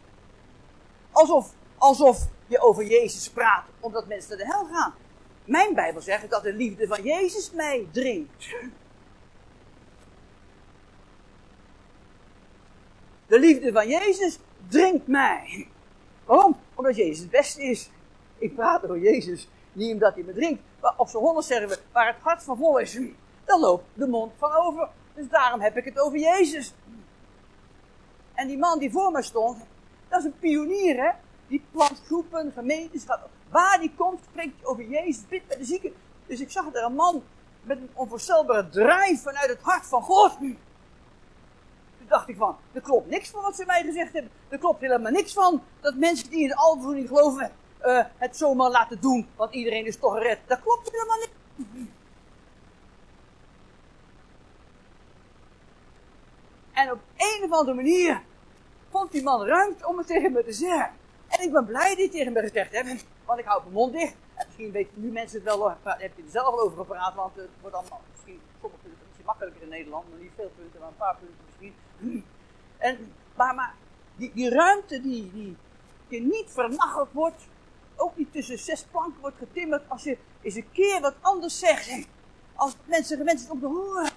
Alsof, 1.12 1.53
alsof 1.77 2.27
je 2.47 2.59
over 2.59 2.85
Jezus 2.85 3.29
praat 3.29 3.65
omdat 3.79 4.07
mensen 4.07 4.38
naar 4.38 4.47
de 4.47 4.53
hel 4.53 4.65
gaan. 4.65 4.93
Mijn 5.45 5.74
Bijbel 5.74 6.01
zegt 6.01 6.29
dat 6.29 6.43
de 6.43 6.53
liefde 6.53 6.88
van 6.88 7.03
Jezus 7.03 7.51
mij 7.51 7.88
dringt. 7.91 8.45
De 13.36 13.42
liefde 13.42 13.72
van 13.72 13.88
Jezus 13.88 14.39
dringt 14.68 15.08
mij. 15.08 15.68
Waarom? 16.25 16.58
Omdat 16.75 16.96
Jezus 16.96 17.20
het 17.20 17.30
beste 17.30 17.63
is. 17.63 17.89
Ik 18.38 18.56
praat 18.56 18.84
over 18.84 19.00
Jezus, 19.00 19.50
niet 19.74 19.94
omdat 19.94 20.13
hij 20.13 20.24
me 20.24 20.34
drinkt. 20.34 20.62
Maar 20.82 20.94
op 20.98 21.08
zijn 21.08 21.24
honderd 21.24 21.46
zeggen 21.46 21.70
we, 21.70 21.80
waar 21.92 22.08
het 22.08 22.15
hart 22.22 22.44
van 22.44 22.58
vol 22.58 22.80
is, 22.80 23.00
dan 23.46 23.60
loopt 23.60 23.84
de 23.94 24.08
mond 24.08 24.34
van 24.38 24.51
over. 24.51 24.89
Dus 25.13 25.30
daarom 25.30 25.62
heb 25.62 25.77
ik 25.77 25.86
het 25.86 26.00
over 26.00 26.20
Jezus. 26.20 26.74
En 28.34 28.48
die 28.48 28.58
man 28.58 28.80
die 28.80 28.92
voor 28.92 29.12
me 29.12 29.22
stond, 29.22 29.58
dat 30.10 30.20
is 30.20 30.25
een 30.25 30.39
pionier, 30.39 31.04
hè? 31.04 31.12
Die 31.48 31.63
plant 31.72 32.01
groepen, 32.06 32.51
gemeentes, 32.51 33.06
waar 33.50 33.80
die 33.80 33.92
komt, 33.96 34.20
spreekt 34.30 34.65
over 34.65 34.84
Jezus, 34.84 35.27
bidt 35.27 35.48
bij 35.48 35.58
de 35.58 35.65
zieken. 35.65 35.94
Dus 36.25 36.39
ik 36.39 36.51
zag 36.51 36.74
er 36.74 36.84
een 36.84 36.96
man 36.96 37.24
met 37.62 37.77
een 37.77 37.89
onvoorstelbare 37.94 38.70
drijf 38.70 39.22
vanuit 39.22 39.50
het 39.50 39.62
hart 39.62 39.86
van 39.86 40.01
God. 40.01 40.38
Dacht 42.07 42.29
ik 42.29 42.38
van, 42.38 42.57
er 42.71 42.81
klopt 42.81 43.09
niks 43.09 43.29
van 43.29 43.41
wat 43.41 43.55
ze 43.55 43.65
mij 43.65 43.83
gezegd 43.83 44.13
hebben. 44.13 44.31
Er 44.50 44.57
klopt 44.57 44.81
helemaal 44.81 45.12
niks 45.12 45.33
van 45.33 45.62
dat 45.79 45.95
mensen 45.95 46.29
die 46.29 46.41
in 46.41 46.47
de 46.47 46.55
alverzoening 46.55 47.07
geloven, 47.07 47.51
uh, 47.85 48.05
het 48.17 48.38
zomaar 48.38 48.69
laten 48.69 49.01
doen, 49.01 49.27
want 49.35 49.53
iedereen 49.53 49.85
is 49.85 49.97
toch 49.97 50.13
gered. 50.13 50.39
Dat 50.47 50.62
klopt 50.62 50.91
helemaal 50.91 51.17
niet. 51.17 51.33
En 56.71 56.91
op 56.91 57.00
een 57.17 57.43
of 57.43 57.51
andere 57.51 57.75
manier 57.75 58.21
vond 58.89 59.12
die 59.12 59.24
man 59.24 59.45
ruimte 59.45 59.88
om 59.88 59.97
het 59.97 60.07
tegen 60.07 60.31
me 60.31 60.43
te 60.43 60.53
zeggen. 60.53 60.91
En 61.27 61.43
ik 61.43 61.51
ben 61.51 61.65
blij 61.65 61.89
dat 61.89 61.97
hij 61.97 62.09
tegen 62.09 62.33
me 62.33 62.39
gezegd 62.39 62.71
heeft, 62.71 63.05
want 63.25 63.39
ik 63.39 63.45
hou 63.45 63.62
mijn 63.62 63.74
mond 63.74 63.93
dicht. 63.93 64.15
En 64.35 64.45
misschien 64.45 64.71
weten 64.71 65.01
nu 65.01 65.12
mensen 65.12 65.41
het 65.43 65.55
wel, 65.55 65.69
heb 65.83 66.12
je 66.15 66.24
er 66.24 66.29
zelf 66.29 66.59
over 66.59 66.77
gepraat, 66.77 67.15
want 67.15 67.35
het 67.35 67.50
wordt 67.62 67.75
allemaal 67.75 68.01
misschien 68.12 68.41
sommige 68.62 68.88
makkelijker 69.25 69.62
in 69.62 69.70
Nederland, 69.70 70.10
maar 70.10 70.20
niet 70.20 70.32
veel 70.36 70.51
punten, 70.55 70.79
maar 70.79 70.89
een 70.89 70.96
paar 70.96 71.15
punten 71.15 71.46
misschien. 71.46 71.75
En, 72.77 73.13
maar, 73.36 73.55
maar 73.55 73.75
die, 74.15 74.32
die 74.34 74.50
ruimte 74.50 75.01
die, 75.01 75.32
die, 76.08 76.22
niet 76.22 76.46
vernacheld 76.48 77.12
wordt, 77.12 77.48
ook 77.96 78.17
niet 78.17 78.32
tussen 78.32 78.60
zes 78.60 78.84
planken 78.84 79.22
wordt 79.22 79.38
getimmerd, 79.38 79.84
als 79.88 80.03
je 80.03 80.17
eens 80.41 80.55
een 80.55 80.72
keer 80.72 81.01
wat 81.01 81.15
anders 81.22 81.60
zegt, 81.60 82.08
als 82.55 82.75
mensen 82.86 83.17
gewend 83.17 83.39
zijn 83.39 83.51
om 83.51 83.60
te 83.60 83.65
horen. 83.65 84.10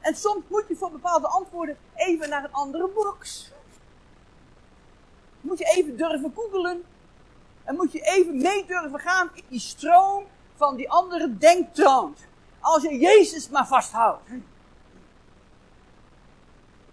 En 0.00 0.16
soms 0.16 0.44
moet 0.48 0.64
je 0.68 0.76
voor 0.76 0.90
bepaalde 0.90 1.28
antwoorden 1.28 1.76
even 1.94 2.28
naar 2.28 2.44
een 2.44 2.52
andere 2.52 2.88
box. 2.88 3.52
Moet 5.40 5.58
je 5.58 5.64
even 5.64 5.96
durven 5.96 6.32
googelen. 6.34 6.84
En 7.64 7.74
moet 7.74 7.92
je 7.92 8.00
even 8.00 8.42
mee 8.42 8.64
durven 8.66 9.00
gaan 9.00 9.30
in 9.34 9.44
die 9.48 9.60
stroom 9.60 10.24
van 10.54 10.76
die 10.76 10.90
andere 10.90 11.36
denktrand. 11.36 12.27
Als 12.60 12.82
je 12.82 12.98
Jezus 12.98 13.48
maar 13.48 13.66
vasthoudt. 13.66 14.28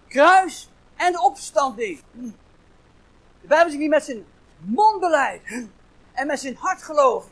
Kruis 0.07 0.69
en 0.95 1.11
de 1.11 1.21
opstanding. 1.21 2.03
De 3.41 3.47
Bijbel 3.47 3.69
zegt 3.69 3.81
niet 3.81 3.89
met 3.89 4.03
zijn 4.03 4.25
mond 4.57 4.99
beleid 4.99 5.67
en 6.13 6.27
met 6.27 6.39
zijn 6.39 6.55
hart 6.55 6.83
geloof 6.83 7.25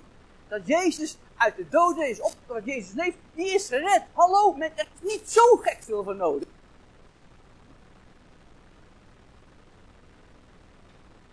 dat 0.47 0.67
Jezus 0.67 1.17
uit 1.35 1.55
de 1.55 1.69
doden 1.69 2.09
is 2.09 2.21
op, 2.21 2.35
dat 2.45 2.65
Jezus 2.65 2.93
leeft, 2.93 3.17
die 3.33 3.53
is 3.53 3.67
gered. 3.67 4.03
Hallo, 4.13 4.55
er 4.59 4.71
is 4.75 4.85
niet 5.01 5.29
zo 5.29 5.55
gek 5.55 5.77
veel 5.81 6.03
voor 6.03 6.15
nodig. 6.15 6.47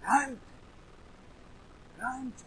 Ruimte. 0.01 0.45
Ruimte. 1.97 2.43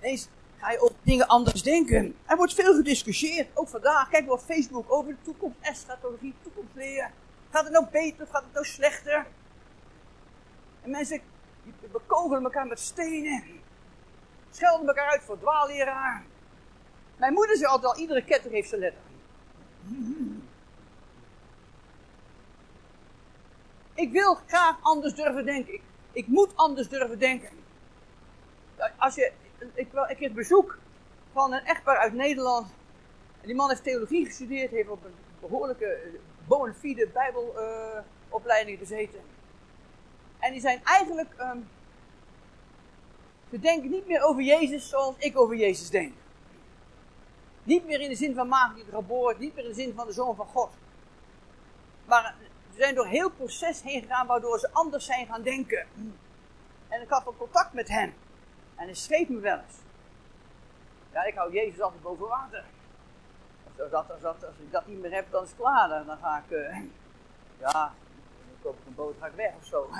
Eens 0.00 0.28
je 0.72 0.80
over 0.80 0.96
dingen 1.02 1.26
anders 1.26 1.62
denken. 1.62 2.16
Er 2.26 2.36
wordt 2.36 2.54
veel 2.54 2.74
gediscussieerd, 2.74 3.48
ook 3.54 3.68
vandaag. 3.68 4.08
Kijk 4.08 4.32
op 4.32 4.40
Facebook 4.40 4.92
over 4.92 5.10
de 5.10 5.22
toekomst, 5.22 5.56
eschatologie, 5.60 6.34
toekomstleer. 6.42 7.10
Gaat 7.50 7.64
het 7.64 7.72
nou 7.72 7.86
beter 7.90 8.26
gaat 8.26 8.42
het 8.42 8.52
nou 8.52 8.64
slechter? 8.64 9.26
En 10.82 10.90
mensen 10.90 11.20
bekogelen 11.92 12.44
elkaar 12.44 12.66
met 12.66 12.80
stenen 12.80 13.44
schelden 14.50 14.86
elkaar 14.86 15.10
uit 15.10 15.22
voor 15.22 15.38
dwaalleraar. 15.38 16.24
Mijn 17.16 17.32
moeder 17.32 17.56
zei 17.56 17.70
altijd 17.70 17.92
al, 17.92 18.00
iedere 18.00 18.24
ketter 18.24 18.50
heeft 18.50 18.68
zijn 18.68 18.80
letter. 18.80 19.02
Ik 23.94 24.12
wil 24.12 24.34
graag 24.34 24.76
anders 24.80 25.14
durven 25.14 25.44
denken. 25.44 25.74
Ik, 25.74 25.82
ik 26.12 26.26
moet 26.26 26.56
anders 26.56 26.88
durven 26.88 27.18
denken. 27.18 27.50
Als 28.98 29.14
je, 29.14 29.32
ik, 29.74 29.92
ik 30.08 30.16
kreeg 30.16 30.32
bezoek 30.32 30.78
van 31.32 31.52
een 31.52 31.64
echtpaar 31.64 31.98
uit 31.98 32.12
Nederland. 32.12 32.66
Die 33.40 33.54
man 33.54 33.68
heeft 33.68 33.82
theologie 33.82 34.24
gestudeerd, 34.24 34.70
heeft 34.70 34.88
op 34.88 35.04
een 35.04 35.14
behoorlijke 35.40 35.86
eh, 35.86 36.10
bona 36.46 36.74
fide 36.74 37.08
bijbelopleiding 37.12 38.80
uh, 38.80 38.86
gezeten. 38.86 39.20
En 40.38 40.52
die 40.52 40.60
zijn 40.60 40.80
eigenlijk 40.84 41.28
um, 41.40 41.68
we 43.48 43.60
denken 43.60 43.90
niet 43.90 44.06
meer 44.06 44.22
over 44.22 44.42
Jezus 44.42 44.88
zoals 44.88 45.14
ik 45.18 45.38
over 45.38 45.56
Jezus 45.56 45.90
denk. 45.90 46.12
Niet 47.62 47.86
meer 47.86 48.00
in 48.00 48.08
de 48.08 48.14
zin 48.14 48.34
van 48.34 48.48
maagd 48.48 48.80
geboren, 48.90 49.40
niet 49.40 49.54
meer 49.54 49.64
in 49.64 49.70
de 49.70 49.76
zin 49.76 49.94
van 49.94 50.06
de 50.06 50.12
Zoon 50.12 50.36
van 50.36 50.46
God. 50.46 50.70
Maar 52.04 52.34
ze 52.70 52.78
zijn 52.78 52.94
door 52.94 53.06
heel 53.06 53.30
proces 53.30 53.82
heen 53.82 54.02
gegaan 54.02 54.26
waardoor 54.26 54.58
ze 54.58 54.68
anders 54.72 55.04
zijn 55.04 55.26
gaan 55.26 55.42
denken. 55.42 55.86
En 56.88 57.02
ik 57.02 57.08
had 57.08 57.24
wel 57.24 57.36
contact 57.36 57.72
met 57.72 57.88
hen. 57.88 58.14
En 58.76 58.84
hij 58.84 58.94
schreef 58.94 59.28
me 59.28 59.40
wel 59.40 59.56
eens. 59.56 59.76
Ja, 61.12 61.24
ik 61.24 61.34
hou 61.34 61.52
Jezus 61.52 61.80
altijd 61.80 62.02
boven 62.02 62.28
water. 62.28 62.64
Als, 63.64 63.90
dat, 63.90 64.08
dat, 64.20 64.24
als 64.24 64.54
ik 64.58 64.72
dat 64.72 64.86
niet 64.86 65.00
meer 65.00 65.12
heb, 65.12 65.30
dan 65.30 65.42
is 65.42 65.48
het 65.48 65.58
klaar. 65.58 66.04
Dan 66.04 66.18
ga 66.22 66.42
ik, 66.48 66.56
uh, 66.56 66.78
ja, 67.64 67.72
dan 67.72 67.92
koop 68.62 68.78
ik 68.78 68.86
een 68.86 68.94
boot, 68.94 69.14
ga 69.20 69.26
ik 69.26 69.34
weg 69.34 69.52
of 69.60 69.64
zo. 69.66 69.90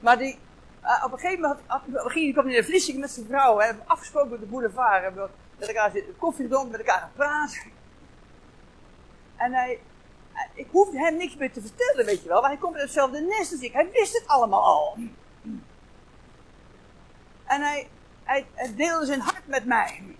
Maar 0.00 0.18
die, 0.18 0.38
uh, 0.82 1.02
op 1.04 1.12
een 1.12 1.18
gegeven 1.18 1.40
moment 1.40 1.60
had, 1.66 1.82
had, 1.92 2.12
ging, 2.12 2.32
kwam 2.32 2.46
hij 2.46 2.58
een 2.58 2.64
Vlissingen 2.64 3.00
met 3.00 3.10
zijn 3.10 3.26
vrouw. 3.26 3.58
Hè, 3.58 3.64
hebben 3.64 3.86
afgesproken 3.86 4.32
op 4.32 4.40
de 4.40 4.46
boulevard. 4.46 5.02
Hebben 5.02 5.30
met 5.58 5.68
elkaar 5.68 5.90
zitten, 5.90 6.16
koffie 6.16 6.44
gedronken, 6.44 6.70
met 6.70 6.80
elkaar 6.80 7.00
gepraat. 7.00 7.58
En 9.36 9.52
hij, 9.52 9.80
uh, 10.32 10.40
ik 10.54 10.66
hoefde 10.70 10.98
hem 10.98 11.16
niks 11.16 11.36
meer 11.36 11.52
te 11.52 11.60
vertellen, 11.60 12.04
weet 12.04 12.22
je 12.22 12.28
wel. 12.28 12.40
Want 12.40 12.52
hij 12.52 12.56
komt 12.56 12.74
uit 12.74 12.82
hetzelfde 12.82 13.20
nest 13.20 13.52
als 13.52 13.60
ik. 13.60 13.72
Hij 13.72 13.90
wist 13.90 14.18
het 14.18 14.26
allemaal 14.26 14.62
al. 14.62 14.96
En 17.48 17.60
hij, 17.60 17.88
hij, 18.22 18.46
deelde 18.76 19.06
zijn 19.06 19.20
hart 19.20 19.46
met 19.46 19.64
mij. 19.64 20.16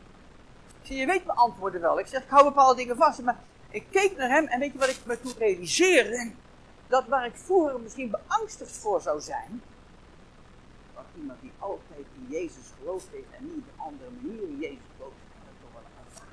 Je 0.82 1.06
weet 1.06 1.24
mijn 1.24 1.38
antwoorden 1.38 1.80
wel. 1.80 1.98
Ik 1.98 2.06
zeg, 2.06 2.22
ik 2.22 2.30
hou 2.30 2.44
bepaalde 2.44 2.76
dingen 2.76 2.96
vast. 2.96 3.22
Maar 3.22 3.38
ik 3.70 3.84
keek 3.90 4.16
naar 4.16 4.28
hem 4.28 4.46
en 4.46 4.60
weet 4.60 4.72
je 4.72 4.78
wat 4.78 4.88
ik 4.88 5.00
me 5.04 5.20
toen 5.20 5.34
realiseerde? 5.38 6.32
Dat 6.86 7.06
waar 7.06 7.26
ik 7.26 7.36
vroeger 7.36 7.80
misschien 7.80 8.10
beangstigd 8.10 8.78
voor 8.78 9.00
zou 9.00 9.20
zijn 9.20 9.62
iemand 11.18 11.40
die 11.40 11.52
altijd 11.58 12.06
in 12.14 12.26
Jezus 12.28 12.66
geloofd 12.78 13.08
heeft 13.10 13.30
en 13.30 13.44
niet 13.44 13.58
op 13.58 13.74
een 13.74 13.80
andere 13.80 14.10
manier 14.10 14.42
in 14.42 14.58
Jezus 14.58 14.86
gelooft, 14.96 15.16
dat 15.44 15.52
is 15.54 15.60
toch 15.62 15.72
wel 15.72 15.82
een 15.82 15.96
gevaar 16.08 16.26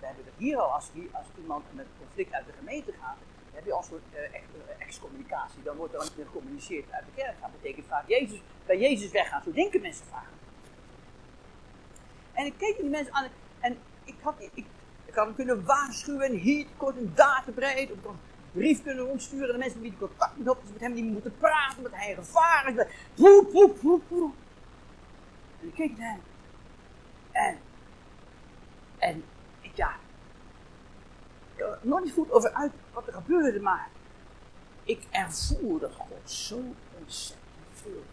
We 0.00 0.06
hebben 0.06 0.24
het 0.24 0.34
hier 0.36 0.56
al, 0.58 0.72
als, 0.72 0.90
als 1.12 1.26
iemand 1.38 1.64
met 1.74 1.86
conflict 1.98 2.32
uit 2.32 2.46
de 2.46 2.52
gemeente 2.52 2.92
gaat, 2.92 3.16
heb 3.62 3.70
je 3.70 3.76
al 3.76 3.78
een 3.78 3.88
soort 3.88 4.32
uh, 4.32 4.86
excommunicatie. 4.86 5.62
Dan 5.62 5.76
wordt 5.76 5.94
er 5.94 6.02
niet 6.02 6.16
meer 6.16 6.26
gecommuniceerd 6.26 6.92
uit 6.92 7.04
de 7.04 7.22
kerk. 7.22 7.40
Dat 7.40 7.50
betekent 7.60 7.86
vaak 7.86 8.08
Jezus, 8.08 8.40
bij 8.66 8.78
Jezus 8.78 9.10
weggaan. 9.10 9.42
Zo 9.42 9.52
denken 9.52 9.80
mensen 9.80 10.06
vaak. 10.06 10.28
En 12.32 12.46
ik 12.46 12.54
keek 12.58 12.76
die 12.76 12.90
mensen 12.90 13.14
aan 13.14 13.28
en 13.60 13.78
ik 14.04 14.14
had, 14.22 14.34
ik, 14.38 14.64
ik 15.04 15.14
had 15.14 15.26
hem 15.26 15.34
kunnen 15.34 15.64
waarschuwen, 15.64 16.32
hier 16.32 16.66
kort 16.76 16.96
en 16.96 17.12
daar 17.14 17.42
te 17.44 17.52
breed 17.52 17.90
brief 18.52 18.82
kunnen 18.82 19.04
rondsturen. 19.04 19.52
De 19.52 19.58
mensen 19.58 19.80
die 19.80 19.96
contact 19.98 20.36
met, 20.36 20.56
met 20.72 20.80
hem 20.80 20.94
die 20.94 21.04
moeten 21.04 21.36
praten, 21.38 21.82
met 21.82 21.94
hij 21.94 22.14
gevaar 22.14 22.74
is. 22.76 22.86
Poep, 23.14 23.50
poep, 23.50 23.78
poep. 24.08 24.34
En 25.60 25.66
ik 25.66 25.74
keek 25.74 25.98
naar 25.98 26.08
hem. 26.10 26.20
En, 27.32 27.58
en, 28.98 29.24
ik, 29.60 29.76
ja, 29.76 29.94
ik 31.56 31.62
had 31.62 31.84
nog 31.84 32.02
niet 32.02 32.12
goed 32.12 32.30
over 32.30 32.52
uit 32.52 32.72
wat 32.92 33.06
er 33.06 33.12
gebeurde, 33.12 33.60
maar 33.60 33.88
ik 34.84 35.06
ervoerde 35.10 35.90
God 35.90 36.30
zo 36.30 36.60
ontzettend 36.98 37.70
veel. 37.72 38.04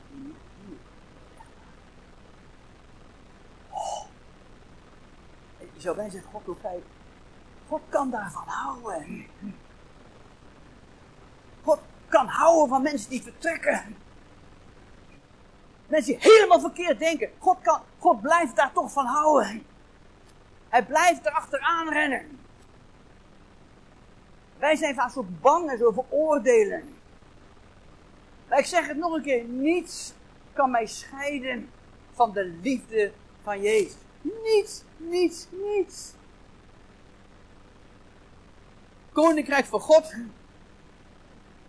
Oh. 3.70 4.06
Je 5.74 5.82
zou 5.82 5.96
bijna 5.96 6.12
zeggen, 6.12 6.32
God 6.32 6.46
hoe 6.46 6.56
fijn. 6.56 6.84
God 7.68 7.82
kan 7.90 8.10
daarvan 8.10 8.48
houden. 8.48 9.28
God 11.64 11.80
kan 12.08 12.28
houden 12.28 12.70
van 12.70 12.82
mensen 12.82 13.10
die 13.10 13.22
vertrekken. 13.22 13.96
Mensen 15.88 16.14
die 16.14 16.32
helemaal 16.32 16.60
verkeerd 16.60 17.00
denken. 17.00 17.30
God, 17.40 17.58
kan, 17.62 17.82
God 18.00 18.22
blijft 18.22 18.56
daar 18.56 18.72
toch 18.74 18.92
van 18.92 19.06
houden. 19.06 19.66
Hij 20.70 20.86
blijft 20.86 21.26
erachteraan 21.26 21.90
rennen. 21.90 22.39
Wij 24.60 24.76
zijn 24.76 24.96
vaak 24.96 25.12
zo 25.12 25.26
bang 25.42 25.70
en 25.70 25.78
zo 25.78 25.92
veroordelen. 25.92 26.96
Maar 28.50 28.60
ik 28.60 28.66
zeg 28.66 28.88
het 28.88 28.98
nog 28.98 29.14
een 29.14 29.22
keer. 29.22 29.44
Niets 29.44 30.14
kan 30.54 30.72
mij 30.72 30.86
scheiden 30.86 31.70
van 32.14 32.32
de 32.32 32.46
liefde 32.62 33.12
van 33.44 33.62
Jezus. 33.62 33.98
Niets, 34.22 34.84
niets, 34.98 35.48
niets. 35.52 36.14
Koninkrijk 39.12 39.66
van 39.66 39.80
God. 39.80 40.14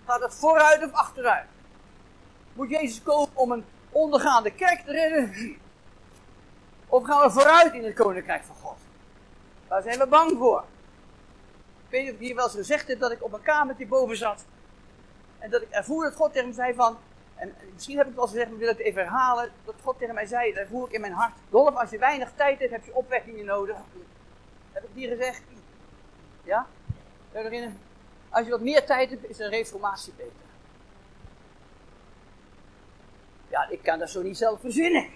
Gaat 0.04 0.20
het 0.20 0.34
vooruit 0.34 0.84
of 0.84 0.92
achteruit? 0.92 1.46
Moet 2.52 2.70
Jezus 2.70 3.02
komen 3.02 3.28
om 3.34 3.52
een 3.52 3.64
ondergaande 3.90 4.52
kerk 4.52 4.80
te 4.84 4.92
redden? 4.92 5.56
Of 6.86 7.04
gaan 7.04 7.22
we 7.22 7.30
vooruit 7.30 7.74
in 7.74 7.84
het 7.84 7.94
koninkrijk 7.94 8.44
van 8.44 8.56
God? 8.56 8.78
Daar 9.68 9.82
zijn 9.82 9.98
we 9.98 10.06
bang 10.06 10.38
voor. 10.38 10.64
Weet 11.90 12.02
niet 12.02 12.10
of 12.10 12.18
ik 12.18 12.26
hier 12.26 12.34
wel 12.34 12.44
eens 12.44 12.54
gezegd 12.54 12.88
heb 12.88 13.00
dat 13.00 13.10
ik 13.10 13.24
op 13.24 13.32
een 13.32 13.42
kamertje 13.42 13.86
boven 13.86 14.16
zat. 14.16 14.44
En 15.38 15.50
dat 15.50 15.62
ik 15.62 15.70
ervoer 15.70 16.04
dat 16.04 16.14
God 16.14 16.32
tegen 16.32 16.48
me 16.48 16.54
zei 16.54 16.74
van. 16.74 16.98
En 17.34 17.54
misschien 17.72 17.96
heb 17.96 18.06
ik 18.06 18.12
het 18.12 18.20
wel 18.20 18.28
gezegd, 18.28 18.50
maar 18.50 18.60
ik 18.60 18.68
het 18.68 18.78
even 18.78 19.02
herhalen. 19.02 19.52
Dat 19.64 19.74
God 19.82 19.98
tegen 19.98 20.14
mij 20.14 20.26
zei, 20.26 20.52
dat 20.52 20.68
voel 20.68 20.86
ik 20.86 20.92
in 20.92 21.00
mijn 21.00 21.12
hart. 21.12 21.32
Dolf, 21.48 21.74
als 21.74 21.90
je 21.90 21.98
weinig 21.98 22.32
tijd 22.34 22.58
hebt, 22.58 22.70
heb 22.70 22.84
je 22.84 22.94
opwekkingen 22.94 23.44
nodig. 23.44 23.76
Heb 24.72 24.82
ik 24.82 24.94
die 24.94 25.08
gezegd? 25.08 25.42
Ja? 26.42 26.66
Als 28.28 28.44
je 28.44 28.50
wat 28.50 28.60
meer 28.60 28.86
tijd 28.86 29.10
hebt, 29.10 29.28
is 29.28 29.38
een 29.38 29.48
reformatie 29.48 30.12
beter. 30.16 30.32
Ja, 33.48 33.68
ik 33.68 33.82
kan 33.82 33.98
dat 33.98 34.10
zo 34.10 34.22
niet 34.22 34.36
zelf 34.36 34.60
verzinnen. 34.60 35.08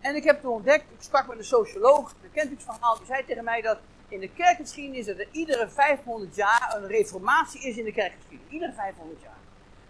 En 0.00 0.16
ik 0.16 0.24
heb 0.24 0.40
toen 0.40 0.52
ontdekt, 0.52 0.84
ik 0.90 1.02
sprak 1.02 1.26
met 1.26 1.38
een 1.38 1.44
socioloog, 1.44 2.14
de 2.22 2.28
kent 2.32 2.50
het 2.50 2.62
verhaal, 2.62 2.96
die 2.96 3.06
zei 3.06 3.24
tegen 3.24 3.44
mij 3.44 3.60
dat 3.60 3.78
in 4.10 4.20
de 4.20 4.30
kerkgeschiedenis 4.30 5.06
dat 5.06 5.18
er 5.18 5.28
iedere 5.30 5.68
500 5.68 6.34
jaar 6.34 6.74
een 6.76 6.86
reformatie 6.86 7.68
is 7.68 7.76
in 7.76 7.84
de 7.84 7.92
kerkgeschiedenis. 7.92 8.52
Iedere 8.52 8.72
500 8.72 9.20
jaar. 9.20 9.38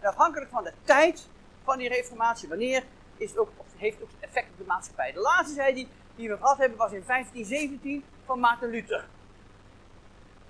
Afhankelijk 0.02 0.50
van 0.50 0.64
de 0.64 0.72
tijd 0.82 1.28
van 1.64 1.78
die 1.78 1.88
reformatie, 1.88 2.48
wanneer, 2.48 2.84
is 3.16 3.30
het 3.30 3.38
ook, 3.38 3.50
heeft 3.76 4.02
ook 4.02 4.08
effect 4.20 4.50
op 4.50 4.58
de 4.58 4.64
maatschappij. 4.64 5.12
De 5.12 5.20
laatste, 5.20 5.54
zei 5.54 5.74
die, 5.74 5.88
die 6.16 6.28
we 6.28 6.36
gehad 6.36 6.58
hebben, 6.58 6.78
was 6.78 6.92
in 6.92 7.02
1517 7.06 8.04
van 8.24 8.40
Maarten 8.40 8.70
Luther. 8.70 9.04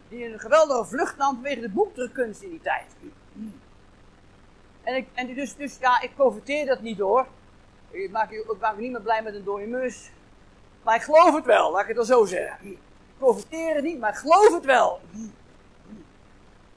Die 0.09 0.33
een 0.33 0.41
geweldige 0.41 0.85
vlucht 0.85 1.17
nam 1.17 1.35
vanwege 1.35 1.61
de 1.61 1.69
boekdrukkunst 1.69 2.43
in 2.43 2.51
die 2.51 2.61
tijd. 2.61 2.87
En, 4.83 4.97
ik, 4.97 5.09
en 5.15 5.35
dus, 5.35 5.57
dus, 5.57 5.79
ja, 5.79 6.01
ik 6.01 6.15
profiteer 6.15 6.67
dat 6.67 6.81
niet 6.81 6.99
door. 6.99 7.27
Ik 7.91 8.11
maak, 8.11 8.31
ik 8.31 8.61
maak 8.61 8.75
me 8.75 8.81
niet 8.81 8.93
meer 8.93 9.03
blij 9.03 9.23
met 9.23 9.35
een 9.35 9.45
dode 9.45 9.67
mus. 9.67 10.11
Maar 10.83 10.95
ik 10.95 11.03
geloof 11.03 11.35
het 11.35 11.45
wel, 11.45 11.73
laat 11.73 11.81
ik 11.81 11.87
het 11.87 11.97
dan 11.97 12.05
zo 12.05 12.25
zeggen 12.25 12.79
profiteren 13.21 13.83
niet, 13.83 13.99
maar 13.99 14.15
geloof 14.15 14.53
het 14.55 14.65
wel. 14.65 15.01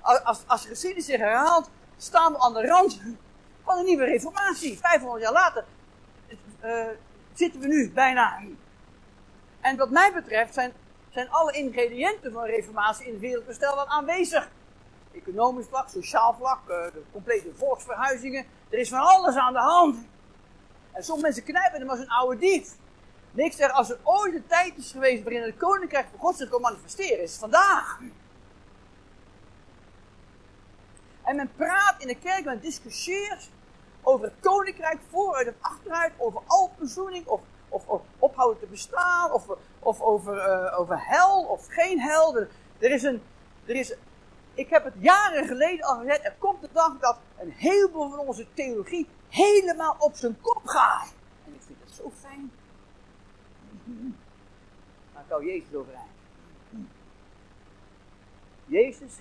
Als, 0.02 0.44
als 0.48 0.62
de 0.62 0.68
geschiedenis 0.68 1.06
zich 1.06 1.18
herhaalt, 1.18 1.70
staan 1.98 2.32
we 2.32 2.40
aan 2.40 2.54
de 2.54 2.68
rand 2.68 3.02
van 3.64 3.78
een 3.78 3.86
nieuwe 3.86 4.06
reformatie. 4.06 4.78
500 4.78 5.22
jaar 5.24 5.32
later 5.32 5.66
uh, 6.64 6.86
zitten 7.34 7.60
we 7.60 7.68
nu 7.68 7.92
bijna. 7.92 8.40
En 9.62 9.78
wat 9.78 9.90
mij 9.90 10.14
betreft 10.14 10.54
zijn, 10.54 10.74
zijn 11.10 11.30
alle 11.30 11.52
ingrediënten 11.52 12.32
van 12.32 12.44
reformatie 12.44 13.06
in 13.06 13.12
het 13.12 13.22
wereldbestel 13.22 13.76
wel 13.76 13.88
aanwezig. 13.88 14.50
Economisch 15.14 15.68
vlak, 15.70 15.90
sociaal 15.90 16.34
vlak, 16.34 16.60
uh, 16.62 16.68
de 16.68 17.04
complete 17.12 17.52
volksverhuizingen. 17.56 18.46
Er 18.70 18.80
is 18.80 18.90
van 18.90 19.00
alles 19.00 19.36
aan 19.36 19.54
de 19.54 19.60
hand. 19.60 19.98
En 20.92 21.04
sommige 21.04 21.28
mensen 21.28 21.44
knijpen 21.44 21.80
hem 21.80 21.90
als 21.90 22.00
een 22.00 22.10
oude 22.10 22.38
dief. 22.38 22.76
Niks 23.36 23.56
zeg, 23.56 23.72
als 23.72 23.90
er 23.90 24.00
ooit 24.04 24.34
een 24.34 24.48
tijd 24.48 24.78
is 24.78 24.92
geweest 24.92 25.24
waarin 25.24 25.42
het 25.42 25.58
koninkrijk 25.58 26.08
van 26.10 26.20
God 26.20 26.38
zich 26.38 26.50
kon 26.50 26.62
manifesteren, 26.62 27.24
is 27.24 27.36
vandaag. 27.36 28.00
En 31.24 31.36
men 31.36 31.52
praat 31.56 31.96
in 31.98 32.08
de 32.08 32.16
kerk, 32.16 32.46
men 32.46 32.60
discussieert 32.60 33.50
over 34.02 34.26
het 34.26 34.34
koninkrijk 34.40 35.00
vooruit 35.10 35.48
en 35.48 35.56
achteruit, 35.60 36.14
over 36.18 36.42
alpenzoening, 36.48 37.28
of, 37.28 37.42
of, 37.70 37.88
of 37.88 38.02
ophouden 38.20 38.60
te 38.60 38.66
bestaan, 38.66 39.32
of, 39.32 39.46
of 39.80 40.02
over, 40.02 40.36
uh, 40.36 40.80
over 40.80 41.08
hel 41.08 41.44
of 41.44 41.68
geen 41.68 42.00
hel. 42.00 42.38
Er, 42.38 42.50
er, 42.80 42.92
is 42.92 43.04
een, 43.04 43.22
er 43.66 43.76
is, 43.76 43.94
ik 44.54 44.70
heb 44.70 44.84
het 44.84 44.96
jaren 44.98 45.48
geleden 45.48 45.86
al 45.86 46.00
gezegd, 46.00 46.26
er 46.26 46.36
komt 46.38 46.62
de 46.62 46.70
dag 46.72 47.00
dat 47.00 47.18
een 47.40 47.52
heleboel 47.52 48.10
van 48.10 48.20
onze 48.20 48.46
theologie 48.54 49.08
helemaal 49.30 49.96
op 50.00 50.16
zijn 50.16 50.42
kop 50.42 50.62
gaat. 50.66 51.14
En 51.46 51.54
ik 51.54 51.62
vind 51.66 51.78
het 51.86 51.96
zo 51.96 52.12
fijn. 52.22 52.52
Maar 55.14 55.24
zou 55.28 55.46
Jezus 55.46 55.74
overeind. 55.74 56.12
Jezus, 58.66 59.16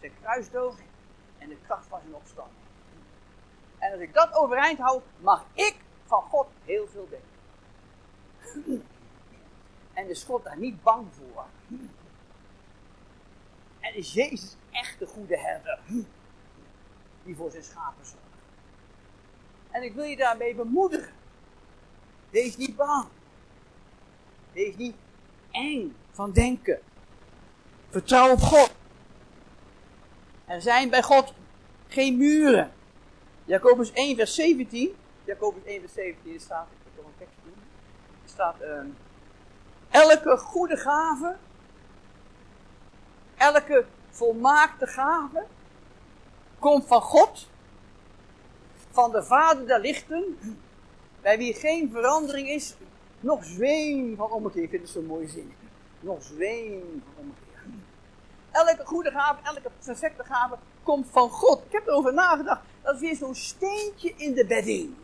zijn 0.00 0.12
kruisdood 0.20 0.78
en 1.38 1.48
de 1.48 1.56
kracht 1.66 1.86
van 1.86 2.00
zijn 2.00 2.14
opstanding. 2.14 2.58
En 3.78 3.92
als 3.92 4.00
ik 4.00 4.14
dat 4.14 4.34
overeind 4.34 4.78
hou, 4.78 5.02
mag 5.20 5.44
ik 5.54 5.76
van 6.04 6.22
God 6.22 6.46
heel 6.64 6.86
veel 6.86 7.08
denken. 7.08 7.34
En 9.92 10.08
is 10.08 10.24
God 10.24 10.44
daar 10.44 10.58
niet 10.58 10.82
bang 10.82 11.06
voor. 11.12 11.44
En 13.80 13.94
is 13.94 14.12
Jezus 14.12 14.56
echt 14.70 14.98
de 14.98 15.06
goede 15.06 15.38
herder. 15.38 15.80
Die 17.24 17.36
voor 17.36 17.50
zijn 17.50 17.62
schapen 17.62 18.06
zorgt. 18.06 18.24
En 19.70 19.82
ik 19.82 19.94
wil 19.94 20.04
je 20.04 20.16
daarmee 20.16 20.54
bemoedigen. 20.54 21.12
Wees 22.30 22.56
niet 22.56 22.76
bang. 22.76 23.08
Wees 24.56 24.76
niet 24.76 24.94
eng 25.50 25.96
van 26.10 26.32
denken. 26.32 26.78
Vertrouw 27.90 28.32
op 28.32 28.40
God. 28.40 28.70
Er 30.44 30.62
zijn 30.62 30.90
bij 30.90 31.02
God 31.02 31.34
geen 31.88 32.16
muren. 32.16 32.72
Jacobus 33.44 33.92
1 33.92 34.16
vers 34.16 34.34
17. 34.34 34.96
Jacobus 35.24 35.64
1 35.64 35.80
vers 35.80 35.92
17 35.92 36.40
staat, 36.40 36.66
ik 36.84 36.92
heb 36.94 37.04
een 37.04 37.12
tekst 37.18 37.34
doen. 37.44 37.54
Er 38.22 38.28
staat, 38.28 38.56
uh, 38.62 38.80
elke 39.90 40.36
goede 40.36 40.76
gave, 40.76 41.36
elke 43.36 43.86
volmaakte 44.10 44.86
gave, 44.86 45.46
komt 46.58 46.86
van 46.86 47.00
God, 47.00 47.48
van 48.90 49.10
de 49.10 49.22
Vader 49.22 49.66
der 49.66 49.80
lichten, 49.80 50.38
bij 51.20 51.38
wie 51.38 51.54
geen 51.54 51.90
verandering 51.90 52.48
is 52.48 52.76
nog 53.20 53.44
zweem 53.44 54.16
van 54.16 54.30
ommekeer. 54.30 54.68
Vind 54.68 54.82
het 54.82 54.90
zo'n 54.90 55.06
mooie 55.06 55.28
zin. 55.28 55.54
Nog 56.00 56.22
zweem 56.22 57.02
van 57.04 57.12
ommekeer. 57.16 57.44
Elke 58.50 58.84
goede 58.84 59.10
gave, 59.10 59.42
elke 59.42 59.70
perfecte 59.84 60.24
gave 60.24 60.56
komt 60.82 61.06
van 61.10 61.30
God. 61.30 61.62
Ik 61.66 61.72
heb 61.72 61.86
erover 61.86 62.14
nagedacht. 62.14 62.60
Dat 62.82 62.94
is 62.94 63.00
weer 63.00 63.16
zo'n 63.16 63.34
steentje 63.34 64.12
in 64.16 64.34
de 64.34 64.46
bedding. 64.46 64.94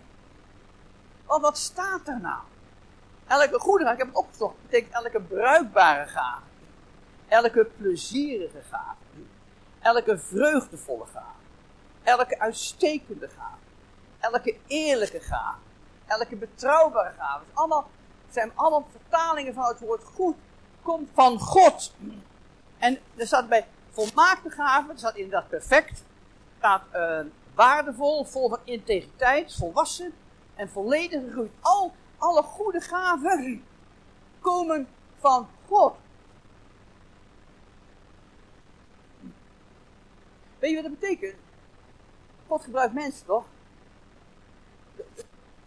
Want 1.26 1.42
wat 1.42 1.58
staat 1.58 2.08
er 2.08 2.20
nou? 2.20 2.40
Elke 3.26 3.58
goede 3.58 3.84
gave, 3.84 3.94
ik 3.94 3.98
heb 3.98 4.08
het 4.08 4.24
opgezocht, 4.24 4.54
betekent 4.62 4.92
elke 4.94 5.20
bruikbare 5.20 6.06
gave. 6.06 6.42
Elke 7.28 7.64
plezierige 7.76 8.62
gave. 8.70 8.96
Elke 9.80 10.18
vreugdevolle 10.18 11.06
gave. 11.06 11.40
Elke 12.02 12.38
uitstekende 12.38 13.28
gave. 13.28 13.60
Elke 14.18 14.56
eerlijke 14.66 15.20
gave. 15.20 15.58
Elke 16.06 16.36
betrouwbare 16.36 17.12
gave. 17.18 17.44
allemaal 17.52 17.90
zijn 18.32 18.52
allemaal 18.54 18.88
vertalingen 18.90 19.54
van 19.54 19.64
het 19.64 19.80
woord 19.80 20.04
goed, 20.04 20.36
komt 20.82 21.10
van 21.12 21.38
God. 21.38 21.92
En 22.78 22.98
er 23.16 23.26
staat 23.26 23.48
bij 23.48 23.66
volmaakte 23.90 24.50
gaven, 24.50 24.90
er 24.90 24.98
staat 24.98 25.16
inderdaad 25.16 25.48
perfect, 25.48 26.04
staat 26.58 26.82
uh, 26.94 27.20
waardevol, 27.54 28.24
vol 28.24 28.48
van 28.48 28.58
integriteit, 28.64 29.56
volwassen 29.56 30.14
en 30.54 30.68
volledig 30.68 31.22
gegroeid. 31.24 31.52
Al, 31.60 31.94
alle 32.18 32.42
goede 32.42 32.80
gaven 32.80 33.64
komen 34.40 34.88
van 35.18 35.48
God. 35.68 35.94
Weet 40.58 40.70
je 40.70 40.82
wat 40.82 40.84
dat 40.84 41.00
betekent? 41.00 41.36
God 42.46 42.64
gebruikt 42.64 42.94
mensen 42.94 43.26
toch? 43.26 43.44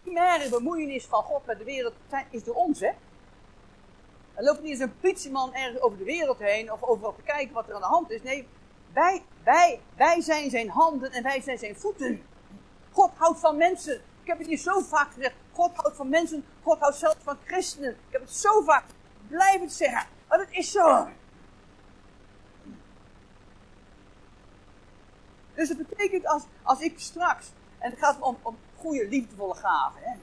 Primaire 0.06 0.48
bemoeienis 0.48 1.04
van 1.04 1.22
God 1.22 1.46
met 1.46 1.58
de 1.58 1.64
wereld 1.64 1.94
is 2.30 2.44
door 2.44 2.54
ons, 2.54 2.80
hè? 2.80 2.90
Er 4.34 4.44
loopt 4.44 4.62
niet 4.62 4.70
eens 4.70 4.80
een 4.80 4.98
politieman 5.00 5.54
ergens 5.54 5.80
over 5.80 5.98
de 5.98 6.04
wereld 6.04 6.38
heen 6.38 6.72
of 6.72 6.82
overal 6.82 7.14
te 7.14 7.22
kijken 7.22 7.54
wat 7.54 7.68
er 7.68 7.74
aan 7.74 7.80
de 7.80 7.86
hand 7.86 8.10
is. 8.10 8.22
Nee, 8.22 8.48
wij, 8.92 9.22
wij, 9.44 9.80
wij 9.96 10.20
zijn 10.20 10.50
zijn 10.50 10.68
handen 10.68 11.12
en 11.12 11.22
wij 11.22 11.40
zijn 11.40 11.58
zijn 11.58 11.76
voeten. 11.76 12.22
God 12.90 13.10
houdt 13.16 13.40
van 13.40 13.56
mensen. 13.56 13.94
Ik 13.94 14.26
heb 14.32 14.38
het 14.38 14.46
hier 14.46 14.58
zo 14.58 14.80
vaak 14.80 15.12
gezegd. 15.12 15.34
God 15.52 15.70
houdt 15.74 15.96
van 15.96 16.08
mensen. 16.08 16.44
God 16.62 16.78
houdt 16.78 16.96
zelfs 16.96 17.16
van 17.22 17.38
christenen. 17.44 17.90
Ik 17.90 18.12
heb 18.12 18.20
het 18.20 18.30
zo 18.30 18.62
vaak. 18.62 18.84
Blijf 19.28 19.60
het 19.60 19.72
zeggen. 19.72 20.06
Maar 20.28 20.38
het 20.38 20.50
is 20.50 20.70
zo. 20.70 21.08
Dus 25.54 25.68
het 25.68 25.88
betekent 25.88 26.26
als, 26.26 26.42
als 26.62 26.80
ik 26.80 26.98
straks, 26.98 27.46
en 27.78 27.90
het 27.90 27.98
gaat 27.98 28.20
om, 28.20 28.38
om 28.42 28.56
goede 28.78 29.08
liefdevolle 29.08 29.54
gaven, 29.54 30.00
hè, 30.02 30.16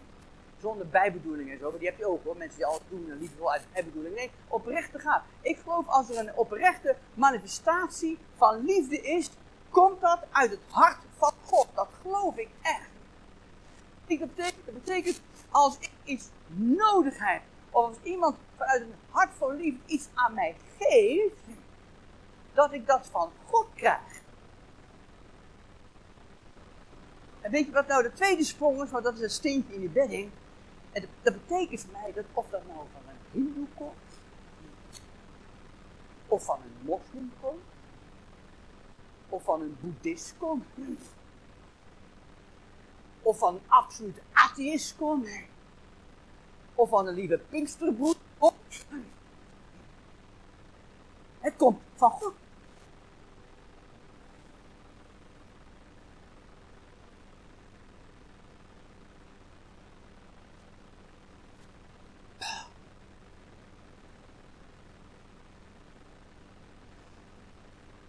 zonder 0.64 0.88
bijbedoeling 0.88 1.52
en 1.52 1.60
zo, 1.60 1.70
maar 1.70 1.80
die 1.80 1.88
heb 1.88 1.98
je 1.98 2.08
ook 2.08 2.24
hoor, 2.24 2.38
mensen 2.38 2.58
die 2.58 2.66
altijd 2.66 2.90
doen 2.90 3.10
een 3.10 3.20
liefdevol 3.20 3.52
uit 3.52 3.68
bijbedoeling. 3.74 4.16
Nee, 4.16 4.32
oprechte 4.48 5.00
gaven. 5.00 5.28
Ik 5.42 5.58
geloof 5.58 5.88
als 5.88 6.10
er 6.10 6.18
een 6.18 6.36
oprechte 6.36 6.96
manifestatie 7.14 8.18
van 8.36 8.66
liefde 8.66 9.02
is, 9.02 9.30
komt 9.70 10.02
dat 10.02 10.20
uit 10.32 10.52
het 10.52 10.60
hart 10.70 10.98
van 11.18 11.34
God. 11.46 11.68
Dat 11.74 11.88
geloof 12.02 12.38
ik 12.38 12.50
echt. 12.62 12.90
Dat 14.08 14.36
betekent, 14.36 14.66
dat 14.66 14.74
betekent 14.74 15.22
als 15.52 15.78
ik 15.80 15.92
iets 16.04 16.30
nodig 16.56 17.16
heb, 17.18 17.42
of 17.70 17.86
als 17.86 17.98
iemand 18.04 18.36
vanuit 18.58 18.82
een 18.82 18.96
hart 19.10 19.34
van 19.38 19.56
liefde 19.56 19.80
iets 19.86 20.08
aan 20.14 20.34
mij 20.34 20.56
geeft, 20.80 21.36
dat 22.54 22.74
ik 22.74 22.88
dat 22.88 23.08
van 23.12 23.32
God 23.46 23.68
krijg. 23.76 24.22
En 27.44 27.52
weet 27.52 27.66
je 27.66 27.72
wat 27.72 27.88
nou 27.88 28.04
de 28.04 28.14
tweede 28.14 28.44
sprong 28.44 28.84
is? 28.84 28.92
Want 28.92 29.04
dat 29.04 29.14
is 29.14 29.22
een 29.22 29.30
steentje 29.30 29.74
in 29.74 29.80
die 29.80 29.90
bedding. 29.90 30.32
En 30.92 31.06
dat, 31.22 31.34
betekent 31.34 31.82
voor 31.82 31.92
mij 31.92 32.14
dat 32.14 32.24
of 32.34 32.46
dat 32.50 32.62
nou 32.68 32.80
van 32.92 33.02
een 33.08 33.16
hindoe 33.32 33.68
komt, 33.76 33.94
of 36.28 36.46
van 36.46 36.58
een 36.64 36.86
moslim 36.86 37.32
komt, 37.42 37.64
of 39.30 39.44
van 39.44 39.62
een 39.62 39.78
boeddhist 39.80 40.34
komt, 40.38 40.66
of 43.22 43.38
van 43.38 43.54
een 43.54 43.62
absolute 43.68 44.22
atheïst 44.34 44.96
komt, 44.96 45.30
of 46.76 46.90
van 46.90 47.08
een 47.08 47.14
lieve 47.14 47.38
pinksterbroed 47.50 48.18
komt. 48.38 48.86
Het 51.40 51.56
komt 51.56 51.82
van 51.96 52.12
God. 52.12 52.34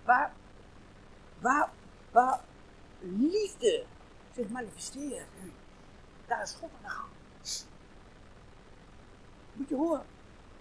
waar, 0.04 0.32
waar, 1.40 1.70
waar 2.10 2.40
liefde 3.00 3.84
zich 4.76 4.94
manifesteert, 4.94 5.26
daar 6.26 6.42
is 6.42 6.56
God 6.60 6.70
aan 6.76 6.82
de 6.82 6.88
gang. 6.88 7.08
Moet 9.52 9.68
je 9.68 9.74
horen, 9.74 10.06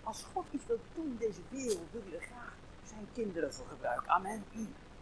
als 0.04 0.26
God 0.34 0.46
iets 0.52 0.66
wil 0.66 0.80
doen 0.96 1.06
in 1.06 1.18
deze 1.18 1.42
wereld, 1.50 1.92
wil 1.92 2.02
hij 2.10 2.20
er 2.20 2.26
graag 2.26 2.56
zijn 2.84 3.08
kinderen 3.14 3.54
voor 3.54 3.66
gebruiken. 3.68 4.10
Amen. 4.10 4.44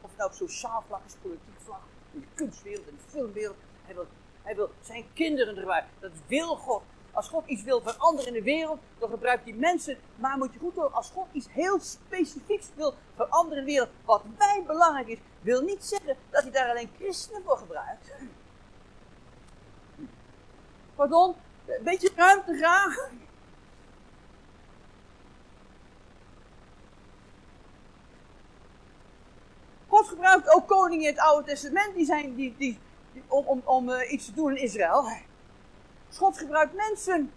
Of 0.01 0.09
het 0.09 0.17
nou 0.17 0.29
op 0.29 0.35
sociaal 0.35 0.83
vlak 0.87 1.01
is, 1.05 1.15
politiek 1.21 1.59
vlak, 1.63 1.81
in 2.11 2.19
de 2.19 2.27
kunstwereld, 2.33 2.87
in 2.87 2.95
de 2.95 3.09
filmwereld. 3.09 3.57
Hij 3.85 3.95
wil, 3.95 4.07
hij 4.41 4.55
wil 4.55 4.69
zijn 4.81 5.05
kinderen 5.13 5.55
gebruiken. 5.55 5.91
Dat 5.99 6.11
wil 6.27 6.55
God. 6.55 6.83
Als 7.11 7.27
God 7.27 7.45
iets 7.45 7.63
wil 7.63 7.81
veranderen 7.81 8.27
in 8.27 8.33
de 8.33 8.43
wereld, 8.43 8.79
dan 8.99 9.09
gebruikt 9.09 9.43
hij 9.43 9.53
mensen. 9.53 9.97
Maar 10.15 10.37
moet 10.37 10.53
je 10.53 10.59
goed 10.59 10.75
horen, 10.75 10.93
als 10.93 11.09
God 11.09 11.27
iets 11.31 11.47
heel 11.49 11.79
specifieks 11.79 12.67
wil 12.75 12.93
veranderen 13.15 13.57
in 13.57 13.65
de 13.65 13.71
wereld, 13.71 13.89
wat 14.05 14.23
wij 14.37 14.63
belangrijk 14.65 15.07
is, 15.07 15.19
wil 15.41 15.61
niet 15.61 15.83
zeggen 15.83 16.17
dat 16.29 16.41
hij 16.41 16.51
daar 16.51 16.69
alleen 16.69 16.89
christenen 16.97 17.43
voor 17.43 17.57
gebruikt. 17.57 18.13
Pardon, 21.01 21.35
een 21.65 21.83
beetje 21.83 22.11
ruimte 22.15 22.57
graag. 22.57 23.09
God 29.87 30.07
gebruikt 30.07 30.49
ook 30.49 30.67
koningen 30.67 31.07
in 31.07 31.13
het 31.13 31.23
Oude 31.23 31.47
Testament 31.47 31.95
die 31.95 32.05
zijn, 32.05 32.35
die, 32.35 32.55
die, 32.57 32.79
om, 33.27 33.45
om, 33.45 33.61
om 33.65 33.89
uh, 33.89 34.11
iets 34.11 34.25
te 34.25 34.33
doen 34.33 34.49
in 34.49 34.63
Israël. 34.63 35.03
God 36.13 36.37
gebruikt 36.37 36.73
mensen. 36.73 37.33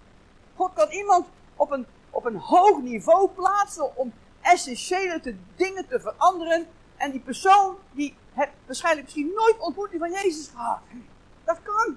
God 0.55 0.73
kan 0.73 0.91
iemand 0.91 1.27
op 1.57 1.71
een, 1.71 1.87
op 2.11 2.25
een 2.25 2.37
hoog 2.37 2.83
niveau 2.83 3.29
plaatsen 3.29 3.97
om 3.97 4.13
essentiële 4.41 5.21
te, 5.21 5.37
dingen 5.57 5.89
te 5.89 6.01
veranderen. 6.01 6.67
En 6.97 7.11
die 7.11 7.21
persoon 7.21 7.77
die 7.93 8.17
heeft 8.33 8.53
waarschijnlijk 8.67 9.05
misschien 9.05 9.33
nooit 9.35 9.59
ontmoeting 9.59 10.01
van 10.01 10.11
Jezus 10.11 10.49
gehad. 10.49 10.81
Dat 11.45 11.63
kan. 11.63 11.97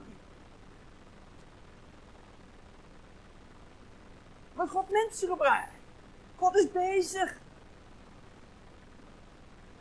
Maar 4.58 4.68
God 4.68 4.90
mensen 4.90 5.28
gebruikt. 5.28 5.72
God 6.36 6.56
is 6.56 6.72
bezig. 6.72 7.40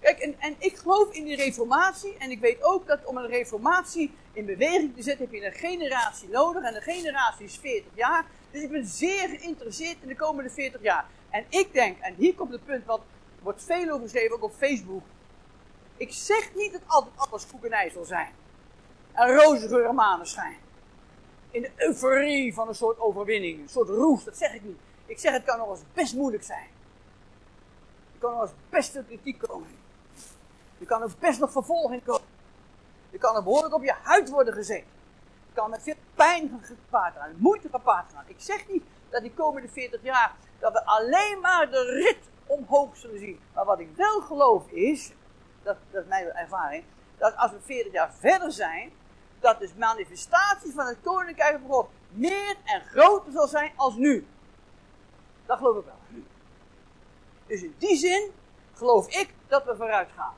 Kijk, 0.00 0.18
en, 0.18 0.34
en 0.38 0.54
ik 0.58 0.76
geloof 0.76 1.12
in 1.12 1.24
die 1.24 1.36
reformatie. 1.36 2.16
En 2.18 2.30
ik 2.30 2.40
weet 2.40 2.62
ook 2.62 2.86
dat 2.86 3.04
om 3.04 3.16
een 3.16 3.26
reformatie 3.26 4.14
in 4.32 4.44
beweging 4.44 4.96
te 4.96 5.02
zetten, 5.02 5.24
heb 5.24 5.34
je 5.34 5.46
een 5.46 5.52
generatie 5.52 6.28
nodig. 6.28 6.62
En 6.62 6.74
een 6.74 6.82
generatie 6.82 7.44
is 7.44 7.56
40 7.56 7.90
jaar. 7.94 8.24
Dus 8.50 8.62
ik 8.62 8.70
ben 8.70 8.86
zeer 8.86 9.28
geïnteresseerd 9.28 9.96
in 10.02 10.08
de 10.08 10.16
komende 10.16 10.50
40 10.50 10.82
jaar. 10.82 11.06
En 11.30 11.44
ik 11.48 11.72
denk, 11.72 11.98
en 11.98 12.14
hier 12.14 12.34
komt 12.34 12.52
het 12.52 12.64
punt, 12.64 12.84
wat 12.84 13.00
wordt 13.42 13.64
veel 13.64 13.90
over 13.90 14.02
geschreven, 14.02 14.36
ook 14.36 14.42
op 14.42 14.54
Facebook. 14.56 15.02
Ik 15.96 16.12
zeg 16.12 16.54
niet 16.54 16.72
dat 16.72 16.80
altijd 16.86 17.14
alles 17.16 17.46
koekenij 17.46 17.90
zal 17.90 18.04
zijn. 18.04 18.32
En 19.12 19.36
roze 19.36 19.68
geur 19.68 19.86
en 19.86 19.94
maneschijn. 19.94 20.56
In 21.56 21.62
de 21.62 21.72
euforie 21.76 22.54
van 22.54 22.68
een 22.68 22.74
soort 22.74 22.98
overwinning, 22.98 23.60
een 23.60 23.68
soort 23.68 23.88
roes, 23.88 24.24
dat 24.24 24.36
zeg 24.36 24.54
ik 24.54 24.62
niet. 24.62 24.78
Ik 25.06 25.18
zeg 25.18 25.32
het 25.32 25.44
kan 25.44 25.58
nog 25.58 25.70
eens 25.70 25.82
best 25.92 26.14
moeilijk 26.14 26.42
zijn. 26.42 26.68
Er 28.12 28.18
kan 28.18 28.32
nog 28.32 28.42
eens 28.42 28.52
best 28.68 29.04
kritiek 29.06 29.38
komen. 29.38 29.68
Je 30.78 30.86
kan 30.86 31.02
ook 31.02 31.18
best 31.18 31.40
nog 31.40 31.52
vervolging 31.52 32.04
komen. 32.04 32.28
Je 33.10 33.18
kan 33.18 33.36
er 33.36 33.42
behoorlijk 33.42 33.74
op 33.74 33.82
je 33.82 33.94
huid 34.02 34.30
worden 34.30 34.54
gezet. 34.54 34.84
Je 35.46 35.52
kan 35.54 35.70
met 35.70 35.82
veel 35.82 35.94
pijn 36.14 36.60
gepaard 36.62 37.14
gaan, 37.16 37.34
moeite 37.36 37.68
gepaard 37.68 38.12
gaan. 38.12 38.24
Ik 38.26 38.40
zeg 38.40 38.68
niet 38.68 38.84
dat 39.10 39.22
die 39.22 39.34
komende 39.34 39.68
40 39.68 40.02
jaar, 40.02 40.34
dat 40.58 40.72
we 40.72 40.84
alleen 40.84 41.40
maar 41.40 41.70
de 41.70 41.84
rit 41.84 42.28
omhoog 42.46 42.96
zullen 42.96 43.18
zien. 43.18 43.40
Maar 43.54 43.64
wat 43.64 43.80
ik 43.80 43.88
wel 43.96 44.20
geloof 44.20 44.70
is, 44.70 45.12
dat, 45.62 45.76
dat 45.90 46.02
is 46.02 46.08
mijn 46.08 46.26
ervaring, 46.26 46.84
dat 47.18 47.36
als 47.36 47.50
we 47.50 47.60
40 47.60 47.92
jaar 47.92 48.12
verder 48.14 48.52
zijn, 48.52 48.92
dat 49.40 49.58
de 49.58 49.70
manifestatie 49.76 50.72
van 50.72 50.86
het 50.86 50.98
koninkrijk 51.02 51.58
van 51.60 51.70
God 51.70 51.88
meer 52.08 52.56
en 52.64 52.80
groter 52.80 53.32
zal 53.32 53.46
zijn 53.46 53.72
als 53.76 53.94
nu. 53.94 54.26
Dat 55.46 55.58
geloof 55.58 55.76
ik 55.76 55.84
wel. 55.84 56.22
Dus 57.46 57.62
in 57.62 57.74
die 57.78 57.96
zin 57.96 58.32
geloof 58.74 59.08
ik 59.08 59.34
dat 59.48 59.64
we 59.64 59.76
vooruit 59.76 60.08
gaan. 60.16 60.34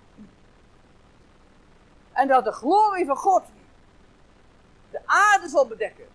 En 2.13 2.29
dat 2.29 2.45
de 2.45 2.53
glorie 2.53 3.07
van 3.07 3.17
God 3.17 3.43
de 4.91 5.01
aarde 5.05 5.49
zal 5.49 5.67
bedekken. 5.67 6.07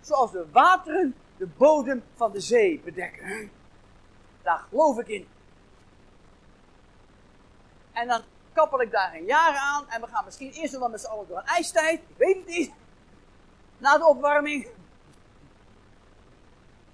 Zoals 0.00 0.30
de 0.30 0.50
wateren 0.50 1.14
de 1.36 1.46
bodem 1.46 2.04
van 2.14 2.32
de 2.32 2.40
zee 2.40 2.80
bedekken. 2.84 3.50
Daar 4.42 4.58
geloof 4.58 4.98
ik 4.98 5.08
in. 5.08 5.28
En 7.92 8.08
dan 8.08 8.22
kappel 8.54 8.80
ik 8.80 8.90
daar 8.90 9.14
een 9.14 9.24
jaar 9.24 9.56
aan. 9.56 9.88
En 9.88 10.00
we 10.00 10.06
gaan 10.06 10.24
misschien 10.24 10.52
eerst 10.52 10.72
nog 10.72 10.80
wel 10.80 10.90
met 10.90 11.00
z'n 11.00 11.06
allen 11.06 11.28
door 11.28 11.38
een 11.38 11.44
ijstijd. 11.44 12.00
Ik 12.00 12.16
weet 12.16 12.36
het 12.36 12.46
niet. 12.46 12.72
Na 13.78 13.98
de 13.98 14.06
opwarming. 14.06 14.68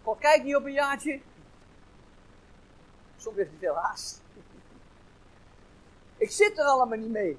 God 0.03 0.18
kijkt 0.18 0.44
niet 0.44 0.57
op 0.57 0.64
een 0.64 0.73
jaartje. 0.73 1.20
Soms 3.16 3.37
heeft 3.37 3.51
hij 3.51 3.59
veel 3.59 3.75
haast. 3.75 4.23
Ik 6.16 6.31
zit 6.31 6.59
er 6.59 6.64
allemaal 6.64 6.99
niet 6.99 7.11
mee. 7.11 7.38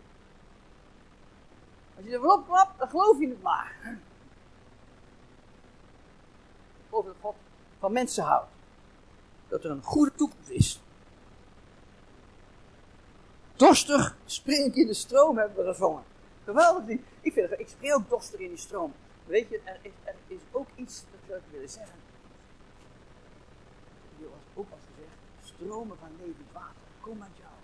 Als 1.96 2.06
je 2.06 2.12
er 2.12 2.22
wel 2.22 2.38
op 2.38 2.48
klapt, 2.48 2.80
dan 2.80 2.90
geloof 2.90 3.20
je 3.20 3.28
het 3.28 3.42
maar. 3.42 3.76
Ik 6.78 6.88
geloof 6.90 7.06
dat 7.06 7.16
God 7.22 7.36
van 7.80 7.92
mensen 7.92 8.24
houdt. 8.24 8.50
Dat 9.48 9.64
er 9.64 9.72
een 9.72 9.84
goede 9.84 10.16
toekomst 10.16 10.50
is 10.50 10.82
dorstig, 13.62 14.16
spring 14.26 14.76
in 14.76 14.88
de 14.88 14.94
stroom, 14.94 15.38
hebben 15.38 15.66
we 15.66 15.72
gezongen. 15.72 16.04
Geweldig 16.44 16.86
niet. 16.86 17.02
Ik, 17.22 17.34
vind 17.34 17.50
het, 17.50 17.60
ik 17.60 17.68
in 18.40 18.48
die 18.48 18.58
stroom. 18.58 18.94
Weet 19.26 19.50
je, 19.50 19.62
er 19.66 19.80
is, 19.82 19.92
er 20.04 20.16
is 20.28 20.40
ook 20.52 20.68
iets, 20.76 21.04
dat 21.12 21.20
zou 21.28 21.40
ik 21.40 21.46
willen 21.52 21.70
zeggen. 21.70 22.00
Die 24.18 24.28
was 24.28 24.46
ook 24.54 24.72
al 24.72 24.78
gezegd, 24.88 25.18
stromen 25.56 25.98
van 25.98 26.10
levend 26.20 26.52
water, 26.52 26.88
kom 27.00 27.18
met 27.18 27.36
jou. 27.38 27.56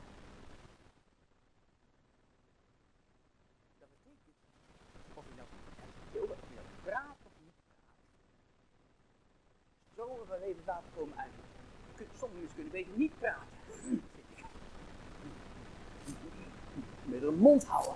Dat 3.79 3.89
betekent, 3.89 4.36
nou- 5.13 5.19
of 5.19 5.23
je 5.29 5.36
nou 5.36 6.67
praat 6.83 7.17
of 7.23 7.31
niet 7.43 7.55
praat. 7.63 7.86
Stromen 9.91 10.27
van 10.27 10.39
levend 10.39 10.65
water 10.65 10.89
komen 10.95 11.17
uit. 11.17 11.31
Sommige 12.19 12.39
mensen 12.39 12.55
kunnen 12.55 12.71
beter 12.71 12.93
niet 12.95 13.19
praten. 13.19 13.46
Met 17.19 17.30
een 17.30 17.39
mond 17.39 17.65
houden. 17.65 17.95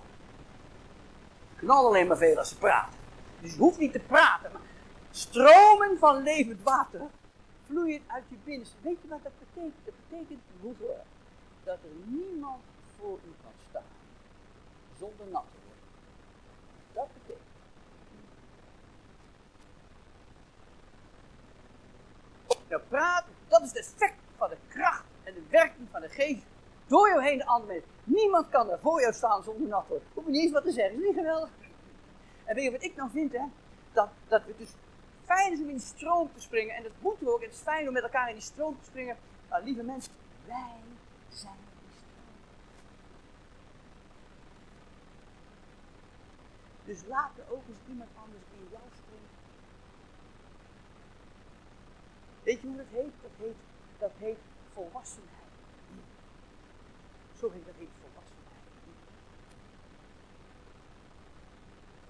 Knal 1.55 1.85
alleen 1.85 2.07
maar 2.07 2.17
veel 2.17 2.37
als 2.37 2.49
ze 2.49 2.57
praten. 2.57 2.93
Dus 3.41 3.53
je 3.53 3.59
hoeft 3.59 3.77
niet 3.77 3.91
te 3.91 3.99
praten. 3.99 4.51
Maar 4.51 4.61
stromen 5.11 5.97
van 5.99 6.23
levend 6.23 6.63
water 6.63 7.01
vloeien 7.65 8.01
uit 8.07 8.23
je 8.27 8.35
binnenste. 8.43 8.75
Weet 8.81 8.97
je 9.01 9.07
wat 9.07 9.23
dat 9.23 9.31
betekent? 9.39 9.85
Dat 9.85 9.93
betekent, 10.09 10.41
broeder, 10.59 10.95
dat 11.63 11.77
er 11.83 11.89
niemand 12.05 12.61
voor 12.97 13.19
u 13.25 13.33
kan 13.43 13.51
staan 13.69 13.83
zonder 14.99 15.27
nat 15.31 15.43
te 15.51 15.57
worden. 15.65 15.83
Dat 16.93 17.07
betekent. 17.13 17.49
Nou, 22.69 22.81
praten, 22.87 23.33
dat 23.47 23.61
is 23.61 23.67
het 23.67 23.77
effect 23.77 24.19
van 24.37 24.49
de 24.49 24.57
kracht 24.67 25.05
en 25.23 25.33
de 25.33 25.43
werking 25.49 25.87
van 25.91 26.01
de 26.01 26.09
geest 26.09 26.43
door 26.87 27.09
jou 27.09 27.23
heen 27.23 27.37
de 27.37 27.45
andere 27.45 27.73
mensen. 27.73 28.00
Niemand 28.13 28.49
kan 28.49 28.69
er 28.69 28.79
voor 28.79 29.01
jou 29.01 29.13
staan 29.13 29.43
zonder 29.43 29.67
nat 29.67 29.87
worden. 29.87 30.07
Hoef 30.13 30.25
je 30.25 30.31
niet 30.31 30.41
eens 30.41 30.51
wat 30.51 30.63
te 30.63 30.71
zeggen, 30.71 30.99
is 30.99 31.05
niet 31.07 31.15
geweldig? 31.15 31.49
En 32.43 32.55
weet 32.55 32.63
je 32.63 32.71
wat 32.71 32.83
ik 32.83 32.95
dan 32.95 33.11
vind, 33.11 33.31
hè? 33.31 33.45
Dat, 33.93 34.09
dat 34.27 34.41
het 34.45 34.57
dus 34.57 34.73
fijn 35.25 35.53
is 35.53 35.59
om 35.59 35.67
in 35.67 35.75
die 35.75 35.85
stroom 35.85 36.29
te 36.33 36.41
springen. 36.41 36.75
En 36.75 36.83
dat 36.83 36.91
moeten 36.99 37.25
we 37.25 37.33
ook. 37.33 37.41
Het 37.41 37.53
is 37.53 37.59
fijn 37.59 37.87
om 37.87 37.93
met 37.93 38.03
elkaar 38.03 38.27
in 38.27 38.33
die 38.33 38.43
stroom 38.43 38.77
te 38.79 38.85
springen. 38.85 39.17
Maar 39.49 39.63
lieve 39.63 39.83
mensen, 39.83 40.11
wij 40.45 40.81
zijn 41.29 41.59
die 41.79 41.89
stroom. 41.97 42.37
Dus 46.85 46.99
laat 47.07 47.37
er 47.37 47.53
ook 47.53 47.63
eens 47.67 47.89
iemand 47.89 48.09
anders 48.23 48.43
in 48.53 48.67
jou 48.71 48.83
springen. 49.01 49.29
Weet 52.43 52.61
je 52.61 52.67
hoe 52.67 52.77
dat 52.77 52.85
heet? 52.91 53.13
Dat 53.21 53.31
heet, 53.37 53.59
dat 53.99 54.11
heet 54.17 54.39
volwassenheid. 54.73 55.41
Zo 57.41 57.51
heet 57.51 57.65
dat 57.65 57.75
heet 57.77 57.89
volwassenheid. 58.01 58.65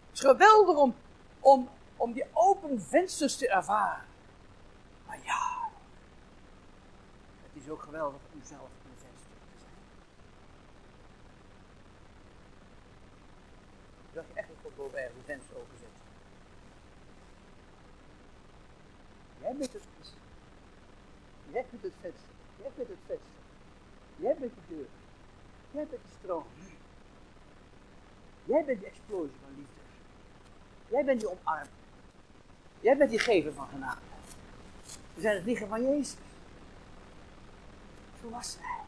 Het 0.05 0.10
is 0.10 0.10
geweldig 0.21 0.77
om, 0.77 0.95
om, 1.39 1.69
om 1.95 2.13
die 2.13 2.25
open 2.33 2.81
vensters 2.81 3.37
te 3.37 3.49
ervaren. 3.49 4.05
Maar 5.07 5.19
ja, 5.23 5.69
het 7.41 7.63
is 7.63 7.69
ook 7.69 7.81
geweldig 7.81 8.21
om 8.33 8.43
zelf 8.43 8.69
een 8.85 8.97
venster 8.97 9.31
te 9.51 9.59
zijn. 9.59 9.73
Dat 14.13 14.23
je 14.27 14.33
echt 14.33 14.47
God 14.61 14.75
boven 14.75 15.03
een 15.03 15.11
venster 15.25 15.55
openzet. 15.55 15.89
Jij 19.41 19.55
bent 19.55 19.73
het 19.73 19.83
Jij 21.51 21.65
bent 21.69 21.83
het 21.83 21.93
venster. 22.01 22.29
Jij 22.61 22.71
bent 22.75 22.87
het 22.87 22.97
venster. 23.05 23.41
Jij 24.15 24.35
bent 24.39 24.53
de 24.53 24.75
deur. 24.75 24.87
Jij 25.71 25.87
bent 25.87 26.01
de 26.01 26.09
stroom. 26.19 26.45
Jij 28.45 28.65
bent 28.65 28.79
die 28.79 28.87
explosie 28.87 29.37
van 29.41 29.55
liefde. 29.57 29.81
Jij 30.91 31.05
bent 31.05 31.19
die 31.19 31.29
omarming. 31.29 31.69
Jij 32.79 32.97
bent 32.97 33.09
die 33.09 33.19
gever 33.19 33.53
van 33.53 33.67
genade. 33.67 33.99
We 35.13 35.21
zijn 35.21 35.35
het 35.35 35.45
lichaam 35.45 35.69
van 35.69 35.81
Jezus. 35.81 36.15
Zo 38.21 38.29
was 38.29 38.57
hij. 38.59 38.79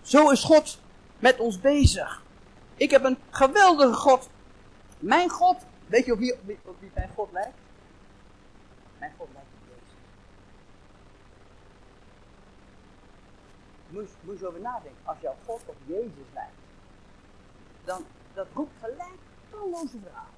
Zo 0.00 0.30
is 0.30 0.44
God 0.44 0.78
met 1.18 1.38
ons 1.38 1.60
bezig. 1.60 2.22
Ik 2.74 2.90
heb 2.90 3.04
een 3.04 3.18
geweldige 3.30 3.94
God. 3.94 4.28
Mijn 4.98 5.28
God, 5.28 5.56
weet 5.86 6.04
je 6.06 6.12
op 6.12 6.18
wie, 6.18 6.34
op 6.64 6.80
wie, 6.80 6.90
mijn 6.94 7.10
God 7.14 7.32
lijkt? 7.32 7.58
Mijn 8.98 9.12
God 9.18 9.28
lijkt 9.32 9.48
op 9.54 9.60
Jezus. 13.90 14.10
Moet 14.20 14.38
je 14.38 14.46
over 14.46 14.60
nadenken. 14.60 15.00
Als 15.02 15.18
jouw 15.20 15.36
God 15.46 15.60
op 15.66 15.76
Jezus 15.86 16.26
lijkt, 16.32 16.54
dan 17.84 18.04
dat 18.40 18.48
roept 18.54 18.78
gelijk 18.80 19.18
talloze 19.50 19.98
vragen. 20.04 20.34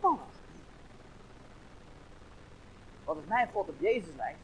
Talloze. 0.00 0.42
Want 3.04 3.18
als 3.18 3.28
mijn 3.28 3.48
God 3.52 3.68
op 3.68 3.80
Jezus 3.80 4.14
lijkt, 4.16 4.38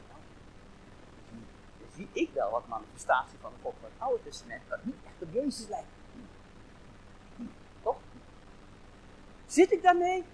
dan 1.79 1.89
zie 1.95 2.09
ik 2.13 2.31
wel 2.33 2.51
wat 2.51 2.69
manifestatie 2.69 3.39
van 3.41 3.51
de 3.51 3.59
God 3.63 3.75
van 3.81 3.91
het 3.93 4.01
Oude 4.09 4.23
Testament, 4.23 4.63
dat 4.69 4.85
niet 4.85 4.97
echt 5.05 5.23
op 5.29 5.33
Jezus 5.33 5.69
lijkt. 5.69 5.89
Toch? 7.83 7.97
Zit 9.47 9.73
ik 9.73 9.83
daarmee? 9.83 10.25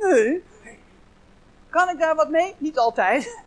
Nee. 0.00 0.44
Kan 1.68 1.88
ik 1.88 1.98
daar 1.98 2.14
wat 2.14 2.30
mee? 2.30 2.54
Niet 2.58 2.78
altijd. 2.78 3.44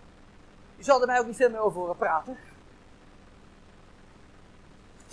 Je 0.76 0.84
zal 0.84 1.02
er 1.02 1.08
mij 1.08 1.20
ook 1.20 1.26
niet 1.26 1.36
veel 1.36 1.50
meer 1.50 1.60
over 1.60 1.80
horen 1.80 1.98
praten. 1.98 2.38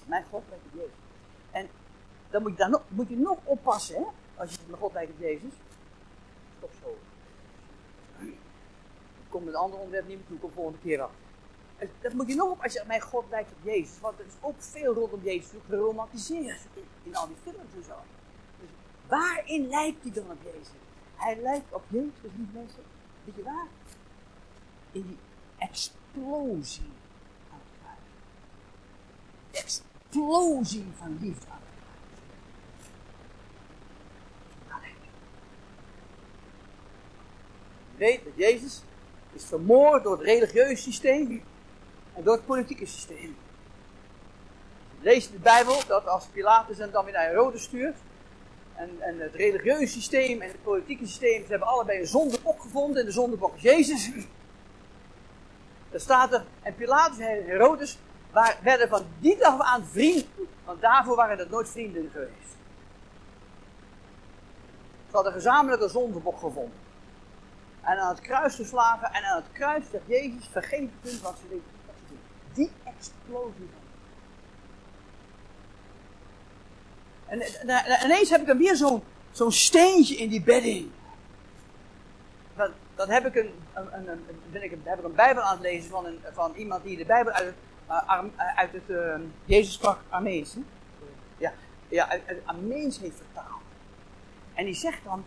Mijn 0.07 0.25
God 0.31 0.42
lijkt 0.49 0.64
op 0.64 0.75
Jezus. 0.75 0.97
En 1.51 1.68
dan 2.35 2.42
moet 2.42 2.53
je, 2.53 2.59
daar 2.59 2.70
nog, 2.70 2.83
moet 2.88 3.09
je 3.09 3.16
nog 3.16 3.38
oppassen, 3.44 3.97
hè? 3.97 4.05
Als 4.35 4.51
je 4.51 4.59
mijn 4.66 4.81
God 4.81 4.92
lijkt 4.92 5.12
op 5.12 5.20
Jezus. 5.20 5.53
Stop 6.57 6.70
zo. 6.83 6.97
Ik 8.25 8.37
kom 9.29 9.44
met 9.44 9.55
een 9.55 9.61
ander 9.61 9.79
onderwerp 9.79 10.07
niet 10.07 10.16
meer 10.16 10.27
toe, 10.27 10.38
kom 10.38 10.51
volgende 10.51 10.79
keer 10.79 11.03
af. 11.03 11.11
Dat 12.01 12.12
moet 12.12 12.29
je 12.29 12.35
nog 12.35 12.51
op 12.51 12.62
als 12.62 12.73
je 12.73 12.85
mijn 12.87 13.01
God 13.01 13.25
lijkt 13.31 13.53
op 13.53 13.59
Jezus. 13.62 14.01
Want 14.01 14.18
er 14.18 14.27
is 14.27 14.33
ook 14.40 14.55
veel 14.59 14.94
rondom 14.94 15.20
Jezus 15.23 15.51
geromantiseerd. 15.68 16.61
In 17.03 17.16
al 17.16 17.27
die 17.27 17.37
films 17.42 17.75
en 17.77 17.85
zo. 17.85 17.97
Dus 18.61 18.68
waarin 19.09 19.68
lijkt 19.68 20.03
hij 20.03 20.12
dan 20.12 20.31
op 20.31 20.42
Jezus? 20.42 20.70
Hij 21.14 21.37
lijkt 21.40 21.73
op 21.73 21.83
Jezus, 21.88 22.31
niet 22.33 22.55
mensen. 22.55 22.83
Weet 23.25 23.35
je 23.35 23.42
waar? 23.42 23.66
In 24.92 25.07
die 25.07 25.18
explosie 25.59 26.92
aan 27.53 27.61
het 27.64 27.79
kruis. 27.81 29.62
Explosie 29.64 30.87
van 30.99 31.18
liefde 31.20 31.29
het 31.29 31.44
kruis. 31.44 31.62
Weet 37.96 38.24
dat 38.24 38.33
Jezus 38.37 38.83
is 39.33 39.44
vermoord 39.44 40.02
door 40.02 40.12
het 40.12 40.26
religieuze 40.26 40.83
systeem 40.83 41.42
en 42.14 42.22
door 42.22 42.35
het 42.35 42.46
politieke 42.46 42.87
systeem. 42.87 43.37
Je 44.98 45.11
leest 45.11 45.28
in 45.28 45.35
de 45.35 45.42
Bijbel 45.42 45.80
dat 45.87 46.07
als 46.07 46.26
Pilatus 46.33 46.78
hem 46.78 46.90
dan 46.90 47.04
weer 47.04 47.12
naar 47.12 47.26
Herodes 47.26 47.62
stuurt, 47.62 47.96
en, 48.74 48.90
en, 49.00 49.18
het 49.20 49.35
religieuze 49.35 49.92
systeem 49.92 50.40
en 50.40 50.48
het 50.48 50.62
politieke 50.62 51.07
systeem, 51.07 51.42
ze 51.42 51.50
hebben 51.50 51.68
allebei 51.68 52.00
een 52.00 52.07
zondebok 52.07 52.61
gevonden. 52.61 53.00
En 53.00 53.07
de 53.07 53.12
zondebok 53.12 53.57
is 53.57 53.62
Jezus. 53.62 54.11
Er 55.90 56.00
staat 56.00 56.33
er, 56.33 56.44
en 56.62 56.74
Pilatus 56.74 57.18
en 57.18 57.44
Herodes 57.44 57.98
waar, 58.30 58.59
werden 58.62 58.88
van 58.88 59.04
die 59.20 59.37
dag 59.37 59.61
aan 59.61 59.85
vrienden. 59.85 60.48
Want 60.64 60.80
daarvoor 60.80 61.16
waren 61.16 61.38
het 61.38 61.50
nooit 61.50 61.68
vrienden 61.68 62.11
geweest. 62.12 62.57
Ze 65.09 65.20
hadden 65.20 65.33
gezamenlijk 65.33 65.83
een 65.83 65.88
zondebok 65.88 66.38
gevonden. 66.38 66.84
En 67.85 67.99
aan 67.99 68.09
het 68.09 68.20
kruis 68.20 68.55
geslagen. 68.55 69.12
En 69.12 69.25
aan 69.25 69.37
het 69.37 69.53
kruis 69.53 69.85
zegt 69.90 70.05
Jezus, 70.07 70.49
vergeet 70.53 70.90
het 71.01 71.20
wat 71.20 71.38
ze 71.40 71.49
deden. 71.49 71.73
Die 72.53 72.70
explosie 72.85 73.68
van 73.73 73.83
En, 77.27 77.40
en, 77.40 78.05
ineens 78.05 78.31
heb 78.31 78.40
ik 78.40 78.47
dan 78.47 78.59
weer 78.59 78.77
zo'n 78.77 79.03
zo'n 79.31 79.53
steentje 79.53 80.16
in 80.16 80.29
die 80.29 80.42
bedding. 80.42 80.90
Dan, 82.57 82.70
dan 82.94 83.09
heb 83.09 83.27
ik 83.27 83.35
een, 83.35 83.51
een, 83.75 83.94
een, 83.94 84.09
een, 84.09 84.40
ben 84.51 84.62
ik, 84.62 84.70
heb 84.83 84.99
ik 84.99 85.05
een 85.05 85.14
Bijbel 85.14 85.42
aan 85.42 85.53
het 85.53 85.62
lezen 85.62 85.90
van, 85.90 86.07
een, 86.07 86.20
van 86.33 86.55
iemand 86.55 86.85
die 86.85 86.97
de 86.97 87.05
Bijbel 87.05 87.33
uit 87.33 87.47
het, 87.47 87.55
uh, 87.88 88.59
uit 88.59 88.73
het 88.73 88.88
uh, 88.88 89.14
Jezus 89.44 89.73
sprak 89.73 89.99
Armeens. 90.09 90.57
Ja, 91.37 91.53
ja, 91.88 92.09
uit, 92.09 92.23
uit 92.27 92.38
Armeens 92.44 92.99
heeft 92.99 93.16
vertaald. 93.16 93.62
En 94.55 94.64
die 94.64 94.75
zegt 94.75 95.05
dan, 95.05 95.25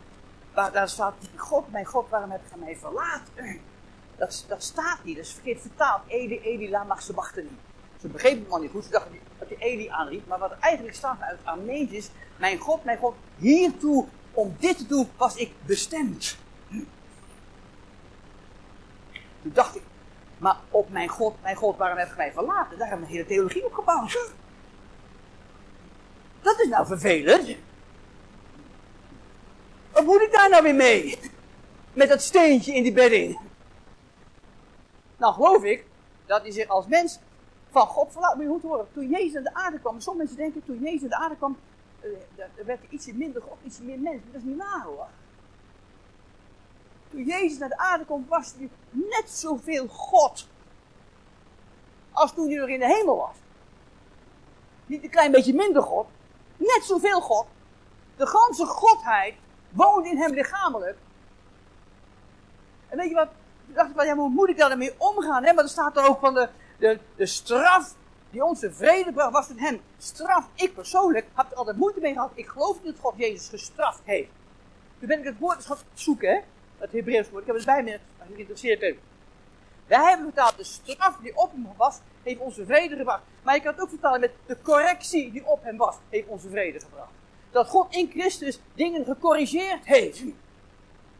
daar 0.74 0.90
staat, 0.90 1.14
God, 1.36 1.72
mijn 1.72 1.86
God, 1.86 2.10
waarom 2.10 2.32
heb 2.32 2.42
je 2.54 2.60
mij 2.60 2.78
verlaten? 2.78 3.60
Dat, 4.18 4.46
dat 4.48 4.64
staat 4.64 5.04
niet, 5.04 5.16
dat 5.16 5.26
is 5.26 5.34
verkeerd 5.34 5.62
vertaald. 5.62 6.02
Eli, 6.08 6.40
Eli, 6.40 6.78
wachten 7.14 7.44
niet. 7.44 7.60
Ze 8.02 8.08
begrepen 8.08 8.40
het 8.40 8.50
man 8.50 8.62
niet 8.62 8.72
goed. 8.72 8.84
Ze 8.84 8.92
dachten 8.92 9.20
dat 9.40 9.48
hij 9.48 9.58
Eli 9.58 9.88
aanriep. 9.90 10.28
Maar 10.28 10.40
wat 10.40 10.52
eigenlijk 10.60 10.96
staat 10.96 11.22
uit 11.22 11.40
Armeens 11.44 11.92
is: 11.92 12.10
Mijn 12.36 12.58
God, 12.58 12.84
mijn 12.84 12.98
God, 12.98 13.16
hiertoe, 13.38 14.06
om 14.32 14.56
dit 14.60 14.78
te 14.78 14.86
doen, 14.86 15.10
was 15.18 15.36
ik 15.36 15.52
bestemd. 15.66 16.38
Toen 19.42 19.52
dacht 19.54 19.76
ik, 19.76 19.82
maar 20.38 20.58
op 20.70 20.90
mijn 20.90 21.08
God, 21.08 21.42
mijn 21.42 21.56
God, 21.56 21.78
waarom 21.78 21.98
heb 21.98 22.08
je 22.08 22.14
mij 22.18 22.32
verlaten? 22.32 22.78
Daar 22.78 22.88
hebben 22.88 23.06
we 23.08 23.12
een 23.12 23.18
hele 23.18 23.30
theologie 23.30 23.66
op 23.66 23.74
gebouwd. 23.74 24.32
Dat 26.42 26.60
is 26.60 26.68
nou 26.68 26.86
vervelend. 26.86 27.58
Wat 29.98 30.06
moet 30.06 30.22
ik 30.22 30.32
daar 30.32 30.50
nou 30.50 30.64
weer 30.64 30.76
mee? 30.76 31.20
Met 31.94 32.10
dat 32.10 32.22
steentje 32.22 32.74
in 32.74 32.84
die 32.84 32.94
bedding. 32.94 33.40
Nou 35.18 35.34
geloof 35.34 35.64
ik 35.64 35.86
dat 36.26 36.42
hij 36.42 36.52
zich 36.52 36.68
als 36.68 36.88
mens 36.88 37.20
van 37.70 37.88
God 37.88 38.12
verlaat. 38.12 38.36
Moet 38.36 38.44
je 38.44 38.50
goed 38.50 38.62
horen. 38.62 38.88
Toen 38.94 39.10
Jezus 39.10 39.36
aan 39.36 39.44
de 39.44 39.54
aarde 39.54 39.80
kwam. 39.80 40.00
Sommige 40.00 40.26
mensen 40.26 40.38
denken 40.38 40.66
toen 40.66 40.84
Jezus 40.84 41.02
aan 41.04 41.10
de 41.10 41.16
aarde 41.16 41.36
kwam. 41.36 41.58
Uh, 42.02 42.66
werd 42.66 42.84
er 42.84 42.90
ietsje 42.90 43.14
minder 43.14 43.42
God, 43.42 43.58
ietsje 43.64 43.84
meer 43.84 44.00
mens. 44.00 44.24
Maar 44.24 44.32
dat 44.32 44.42
is 44.42 44.48
niet 44.48 44.58
waar 44.58 44.84
hoor. 44.86 45.08
toen 47.10 47.24
Jezus 47.24 47.58
naar 47.58 47.70
de 47.70 47.78
aarde 47.78 48.06
komt, 48.06 48.28
was 48.28 48.54
hij 48.58 48.70
net 48.90 49.30
zoveel 49.30 49.88
God. 49.88 50.48
Als 52.12 52.34
toen 52.34 52.48
hij 52.48 52.58
nog 52.58 52.70
in 52.70 52.80
de 52.80 52.96
hemel 52.96 53.18
was. 53.18 53.36
Niet 54.86 55.04
een 55.04 55.10
klein 55.10 55.32
beetje 55.32 55.54
minder 55.54 55.82
God. 55.82 56.08
Net 56.58 56.82
zoveel 56.84 57.22
God. 57.22 57.46
De 58.16 58.26
ganse 58.26 58.66
Godheid 58.66 59.34
woonde 59.78 60.10
in 60.10 60.18
hem 60.18 60.34
lichamelijk. 60.34 60.98
En 62.88 62.98
weet 62.98 63.10
je 63.10 63.16
wat? 63.16 63.30
Ik 63.68 63.76
dacht 63.76 63.90
van, 63.96 64.06
ja, 64.06 64.16
hoe 64.16 64.30
moet 64.30 64.50
ik 64.50 64.58
daarmee 64.58 64.94
omgaan? 64.98 65.44
Hè? 65.44 65.54
Maar 65.54 65.64
er 65.64 65.70
staat 65.70 65.98
er 65.98 66.08
ook 66.08 66.20
van 66.20 66.34
de, 66.34 66.50
de, 66.80 67.00
de 67.16 67.26
straf 67.26 67.96
die 68.30 68.44
onze 68.44 68.74
vrede 68.74 69.14
bracht, 69.14 69.32
was 69.32 69.50
in 69.50 69.58
hem. 69.58 69.82
Straf, 69.98 70.48
ik 70.56 70.74
persoonlijk, 70.74 71.26
heb 71.34 71.52
er 71.52 71.58
altijd 71.58 71.78
moeite 71.78 72.00
mee 72.00 72.14
gehad. 72.14 72.32
Ik 72.34 72.48
geloof 72.48 72.84
niet 72.84 72.94
dat 72.94 73.02
God 73.02 73.14
Jezus 73.18 73.50
gestraft 73.50 74.02
heeft. 74.04 74.30
Nu 75.00 75.08
ben 75.08 75.20
ik 75.20 75.26
het 75.26 75.40
woord 75.40 75.66
gaan 75.66 75.78
zoeken, 75.94 76.30
hè? 76.30 76.40
Het 76.78 76.92
Hebreeuws 76.92 77.30
woord. 77.30 77.42
Ik 77.42 77.48
heb 77.48 77.56
het 77.56 77.66
bij 77.66 77.84
me, 77.84 78.00
als 78.20 78.28
je 78.28 78.34
geïnteresseerd 78.34 78.80
bent. 78.80 78.98
Wij 79.88 80.08
hebben 80.08 80.26
vertaald, 80.26 80.58
de 80.58 80.64
straf 80.64 81.18
die 81.22 81.38
op 81.38 81.52
hem 81.52 81.68
was, 81.78 82.00
heeft 82.24 82.40
onze 82.40 82.66
vrede 82.66 82.96
gebracht. 82.96 83.22
Maar 83.44 83.56
je 83.56 83.62
kan 83.62 83.72
het 83.72 83.82
ook 83.82 83.90
vertalen 83.90 84.20
met 84.20 84.32
de 84.46 84.58
correctie 84.62 85.32
die 85.32 85.46
op 85.46 85.64
hem 85.64 85.78
was, 85.78 85.96
heeft 86.10 86.28
onze 86.28 86.50
vrede 86.50 86.80
gebracht. 86.80 87.12
Dat 87.52 87.68
God 87.70 87.96
in 87.96 88.10
Christus 88.10 88.60
dingen 88.74 89.06
gecorrigeerd 89.06 89.86
heeft. 89.86 90.24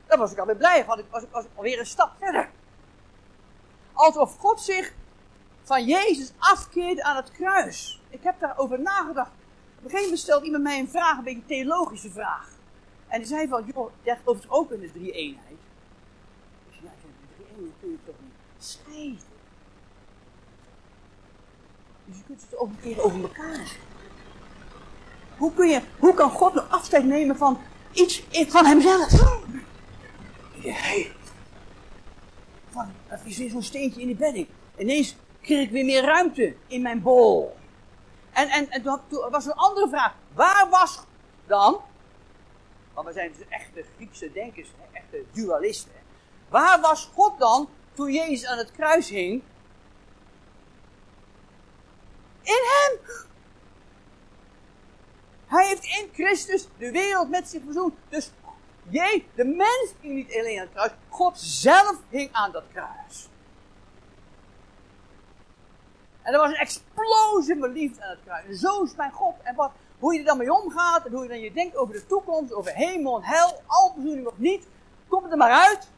Dan 0.08 0.20
was 0.20 0.32
ik 0.32 0.38
alweer 0.38 0.56
blij, 0.56 0.86
was 0.86 1.00
ik, 1.00 1.06
was 1.10 1.24
was 1.32 1.46
alweer 1.56 1.80
een 1.80 1.86
stap 1.86 2.12
verder. 2.20 2.50
Alsof 3.94 4.38
God 4.38 4.62
zich 4.62 4.94
van 5.64 5.86
Jezus 5.86 6.32
afkeerde 6.38 7.04
aan 7.04 7.16
het 7.16 7.32
kruis. 7.32 8.02
Ik 8.10 8.24
heb 8.24 8.40
daarover 8.40 8.80
nagedacht. 8.80 9.32
Op 9.78 9.84
een 9.84 9.90
gegeven 9.90 10.02
moment 10.02 10.20
stelt 10.20 10.44
iemand 10.44 10.64
mij 10.64 10.80
een 10.80 10.90
vraag, 10.90 11.18
een 11.18 11.24
beetje 11.24 11.40
een 11.40 11.46
theologische 11.46 12.12
vraag. 12.12 12.50
En 13.08 13.20
die 13.20 13.28
zei 13.28 13.48
van, 13.48 13.72
joh, 13.74 13.92
dat 14.04 14.18
gelooft 14.18 14.50
ook 14.50 14.72
in 14.72 14.80
de 14.80 14.92
drie-eenheid. 14.92 15.58
Ik 16.70 16.80
zei, 16.80 16.84
ja, 16.84 16.92
de 17.02 17.36
drie-eenheid 17.36 17.74
kun 17.80 17.90
je 17.90 17.98
toch 18.06 18.16
niet 18.20 18.34
scheiden? 18.58 19.36
Dus 22.06 22.18
je 22.18 22.24
kunt 22.24 22.42
het 22.42 22.58
ook 22.58 22.68
een 22.68 22.80
keer 22.82 23.02
over 23.04 23.22
elkaar. 23.22 23.76
Hoe, 25.38 25.54
kun 25.54 25.68
je, 25.68 25.82
hoe 26.00 26.14
kan 26.14 26.30
God 26.30 26.54
nou 26.54 26.70
afscheid 26.70 27.06
nemen 27.06 27.38
van 27.38 27.60
iets 27.92 28.24
van 28.48 28.66
hemzelf? 28.66 29.12
Ja, 30.54 30.76
van, 32.70 32.92
dat 33.10 33.20
is 33.24 33.38
weer 33.38 33.50
zo'n 33.50 33.64
steentje 33.64 34.02
in 34.02 34.08
die 34.08 34.16
bedding. 34.16 34.48
Ineens 34.78 35.16
kreeg 35.42 35.62
ik 35.62 35.72
weer 35.72 35.86
meer 35.86 36.04
ruimte 36.04 36.56
in 36.68 36.82
mijn 36.82 37.02
bol. 37.02 37.56
En, 38.32 38.48
en, 38.48 38.70
en 38.70 38.82
toen, 38.82 39.30
was 39.30 39.46
er 39.46 39.52
een 39.52 39.58
andere 39.58 39.90
vraag. 39.90 40.16
Waar 40.34 40.68
was 40.70 41.00
dan, 41.48 41.82
want 42.94 43.08
we 43.08 43.14
zijn 43.14 43.32
dus 43.38 43.48
echte 43.50 43.86
Griekse 43.96 44.32
denkers, 44.32 44.68
echte 44.92 45.24
dualisten. 45.32 45.92
Waar 46.50 46.82
was 46.82 47.10
God 47.14 47.40
dan 47.40 47.70
toen 47.94 48.14
Jezus 48.14 48.46
aan 48.46 48.58
het 48.58 48.72
kruis 48.72 49.10
hing? 49.10 49.44
In 52.42 52.62
hem! 52.64 53.00
Hij 55.58 55.68
heeft 55.68 55.84
in 55.84 56.10
Christus 56.14 56.68
de 56.78 56.92
wereld 56.92 57.30
met 57.30 57.50
zich 57.50 57.62
verzoend. 57.64 57.94
Dus 58.10 58.32
Jee, 58.90 59.28
de 59.36 59.46
mens 59.46 59.94
hing 60.02 60.16
niet 60.16 60.36
alleen 60.40 60.60
aan 60.60 60.66
het 60.66 60.74
kruis, 60.74 60.92
God 61.10 61.40
zelf 61.40 61.98
hing 62.10 62.30
aan 62.32 62.52
dat 62.52 62.64
kruis. 62.72 63.30
En 66.22 66.34
er 66.34 66.40
was 66.40 66.50
een 66.50 66.56
explosie 66.56 67.58
van 67.60 67.72
liefde 67.72 68.04
aan 68.04 68.10
het 68.10 68.20
kruis. 68.24 68.60
Zo 68.60 68.84
is 68.84 68.96
mijn 68.96 69.12
God. 69.12 69.36
En 69.44 69.56
wat, 69.56 69.72
hoe 70.00 70.14
je 70.14 70.20
er 70.20 70.26
dan 70.26 70.38
mee 70.38 70.54
omgaat 70.54 71.06
en 71.06 71.12
hoe 71.12 71.24
je 71.24 71.30
dan 71.30 71.40
je 71.40 71.54
denkt 71.54 71.76
over 71.76 71.94
de 71.94 72.06
toekomst, 72.06 72.54
over 72.54 72.74
hemel 72.74 73.16
en 73.16 73.24
hel, 73.24 73.62
al 73.66 73.94
bezoening 73.96 74.28
of 74.28 74.38
niet, 74.38 74.68
kom 75.08 75.26
er 75.26 75.38
maar 75.38 75.68
uit. 75.68 75.90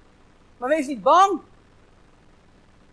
Maar 0.57 0.69
wees 0.69 0.87
niet 0.87 1.01
bang. 1.01 1.41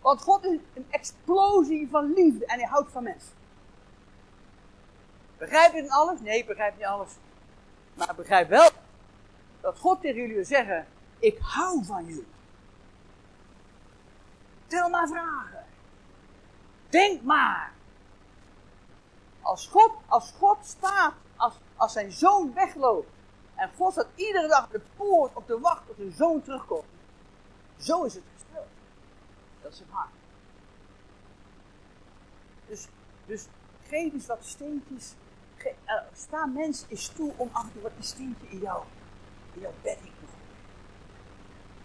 Want 0.01 0.21
God 0.21 0.45
is 0.45 0.59
een 0.73 0.87
explosie 0.89 1.87
van 1.89 2.13
liefde 2.13 2.45
en 2.45 2.59
hij 2.59 2.67
houdt 2.67 2.91
van 2.91 3.03
mensen. 3.03 3.36
Begrijp 5.37 5.73
je 5.73 5.81
dan 5.81 5.89
alles? 5.89 6.19
Nee, 6.19 6.45
begrijp 6.45 6.75
niet 6.75 6.85
alles. 6.85 7.09
Maar 7.93 8.15
begrijp 8.15 8.49
wel 8.49 8.69
dat 9.61 9.79
God 9.79 10.01
tegen 10.01 10.21
jullie 10.21 10.35
wil 10.35 10.45
zeggen: 10.45 10.87
Ik 11.19 11.37
hou 11.41 11.85
van 11.85 12.05
jullie. 12.05 12.27
Stel 14.67 14.89
maar 14.89 15.07
vragen. 15.07 15.65
Denk 16.89 17.21
maar. 17.21 17.71
Als 19.41 19.67
God, 19.67 19.91
als 20.07 20.33
God 20.37 20.57
staat, 20.65 21.13
als, 21.35 21.53
als 21.75 21.93
zijn 21.93 22.11
zoon 22.11 22.53
wegloopt. 22.53 23.09
En 23.55 23.71
God 23.75 23.91
staat 23.91 24.07
iedere 24.15 24.47
dag 24.47 24.69
de 24.69 24.81
poort 24.95 25.35
op 25.35 25.47
de 25.47 25.59
wacht 25.59 25.87
tot 25.87 25.95
zijn 25.95 26.11
zoon 26.11 26.41
terugkomt. 26.41 26.85
Zo 27.77 28.03
is 28.03 28.13
het 28.13 28.23
gesteld. 28.33 28.67
Dat 29.61 29.71
is 29.71 29.79
het 29.79 29.87
hart. 29.91 30.09
Dus, 32.67 32.87
dus 33.25 33.45
geef 33.87 34.13
eens 34.13 34.25
wat 34.25 34.45
steentjes. 34.45 35.13
Ge, 35.57 35.73
uh, 35.85 35.93
sta 36.13 36.45
mens 36.45 36.85
eens 36.89 37.07
toe 37.07 37.33
om 37.35 37.49
af 37.51 37.63
en 37.63 37.71
toe 37.71 37.81
wat 37.81 37.91
een 37.97 38.03
steentje 38.03 38.47
in 38.47 38.59
jou, 38.59 38.83
in 39.53 39.61
jouw 39.61 39.73
bedding 39.81 40.11
te. 40.19 40.25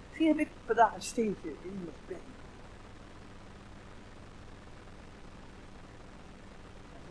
Misschien 0.08 0.28
heb 0.28 0.38
ik 0.38 0.48
vandaag 0.66 0.94
een 0.94 1.02
steentje 1.02 1.48
in 1.48 1.80
mijn 1.84 1.96
bedding. 2.06 2.32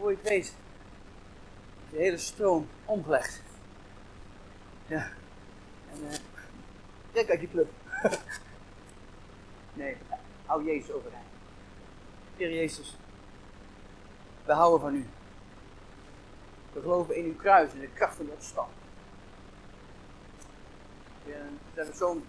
voor 0.02 0.12
je 0.12 0.18
weet, 0.24 0.44
is 0.44 0.54
de 1.90 1.98
hele 1.98 2.18
stroom 2.18 2.68
omgelegd. 2.86 3.42
Ja. 4.86 5.10
En 5.92 6.04
uh, 6.04 6.14
trek 7.12 7.30
uit 7.30 7.40
die 7.40 7.50
club. 7.50 7.72
nee, 9.74 9.98
hou 10.46 10.66
Jezus 10.66 10.92
overeind. 10.92 11.26
Heer 12.38 12.54
Jezus, 12.54 12.98
we 14.46 14.54
houden 14.54 14.80
van 14.80 14.96
u. 14.96 15.06
We 16.74 16.82
geloven 16.82 17.16
in 17.16 17.26
uw 17.26 17.36
kruis 17.36 17.72
en 17.74 17.80
de 17.80 17.90
kracht 17.94 18.16
van 18.16 18.26
de 18.26 18.32
opstand. 18.32 18.72
Ja, 21.26 21.38
we 21.74 21.80
hebben 21.80 21.96
zo'n. 21.96 22.24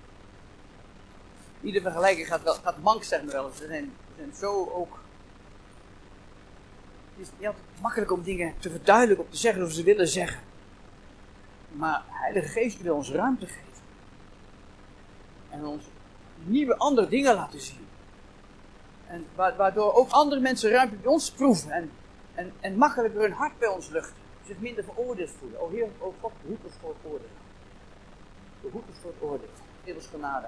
Iedere 1.60 1.84
vergelijking 1.84 2.26
gaat, 2.26 2.42
wel, 2.42 2.54
gaat 2.54 2.82
mank, 2.82 3.04
zeggen 3.04 3.28
we 3.28 3.34
wel. 3.34 3.50
We 3.50 3.66
zijn, 3.66 3.92
zijn 4.16 4.34
zo 4.34 4.70
ook 4.72 4.98
het 7.16 7.26
is 7.26 7.38
niet 7.38 7.46
altijd 7.46 7.64
makkelijk 7.80 8.12
om 8.12 8.22
dingen 8.22 8.54
te 8.58 8.70
verduidelijken, 8.70 9.24
om 9.24 9.30
te 9.30 9.36
zeggen 9.36 9.62
of 9.62 9.72
ze 9.72 9.82
willen 9.82 10.08
zeggen. 10.08 10.40
Maar 11.72 12.02
Heilige 12.08 12.48
Geest 12.48 12.82
wil 12.82 12.94
ons 12.94 13.10
ruimte 13.10 13.46
geven. 13.46 13.82
En 15.50 15.64
ons 15.64 15.84
nieuwe 16.44 16.76
andere 16.76 17.08
dingen 17.08 17.34
laten 17.34 17.60
zien. 17.60 17.86
En 19.06 19.26
waardoor 19.34 19.94
ook 19.94 20.10
andere 20.10 20.40
mensen 20.40 20.70
ruimte 20.70 20.96
bij 20.96 21.12
ons 21.12 21.30
proeven. 21.30 21.70
En, 21.70 21.90
en, 22.34 22.52
en 22.60 22.76
makkelijker 22.76 23.20
hun 23.20 23.32
hart 23.32 23.58
bij 23.58 23.68
ons 23.68 23.88
luchten. 23.88 24.21
Zich 24.46 24.58
minder 24.58 24.84
veroordeeld 24.84 25.30
voelen. 25.30 25.60
O 25.60 25.68
Heer, 25.70 25.88
o 25.98 26.14
God, 26.20 26.32
behoed 26.42 26.64
ons 26.64 26.74
voor 26.80 26.88
het 26.90 27.12
oordeel. 27.12 27.36
Behoed 28.60 28.82
ons 28.88 28.98
voor 28.98 29.10
het 29.10 29.22
oordeel. 29.30 29.48
Geef 29.84 29.94
ons 29.94 30.06
genade. 30.06 30.46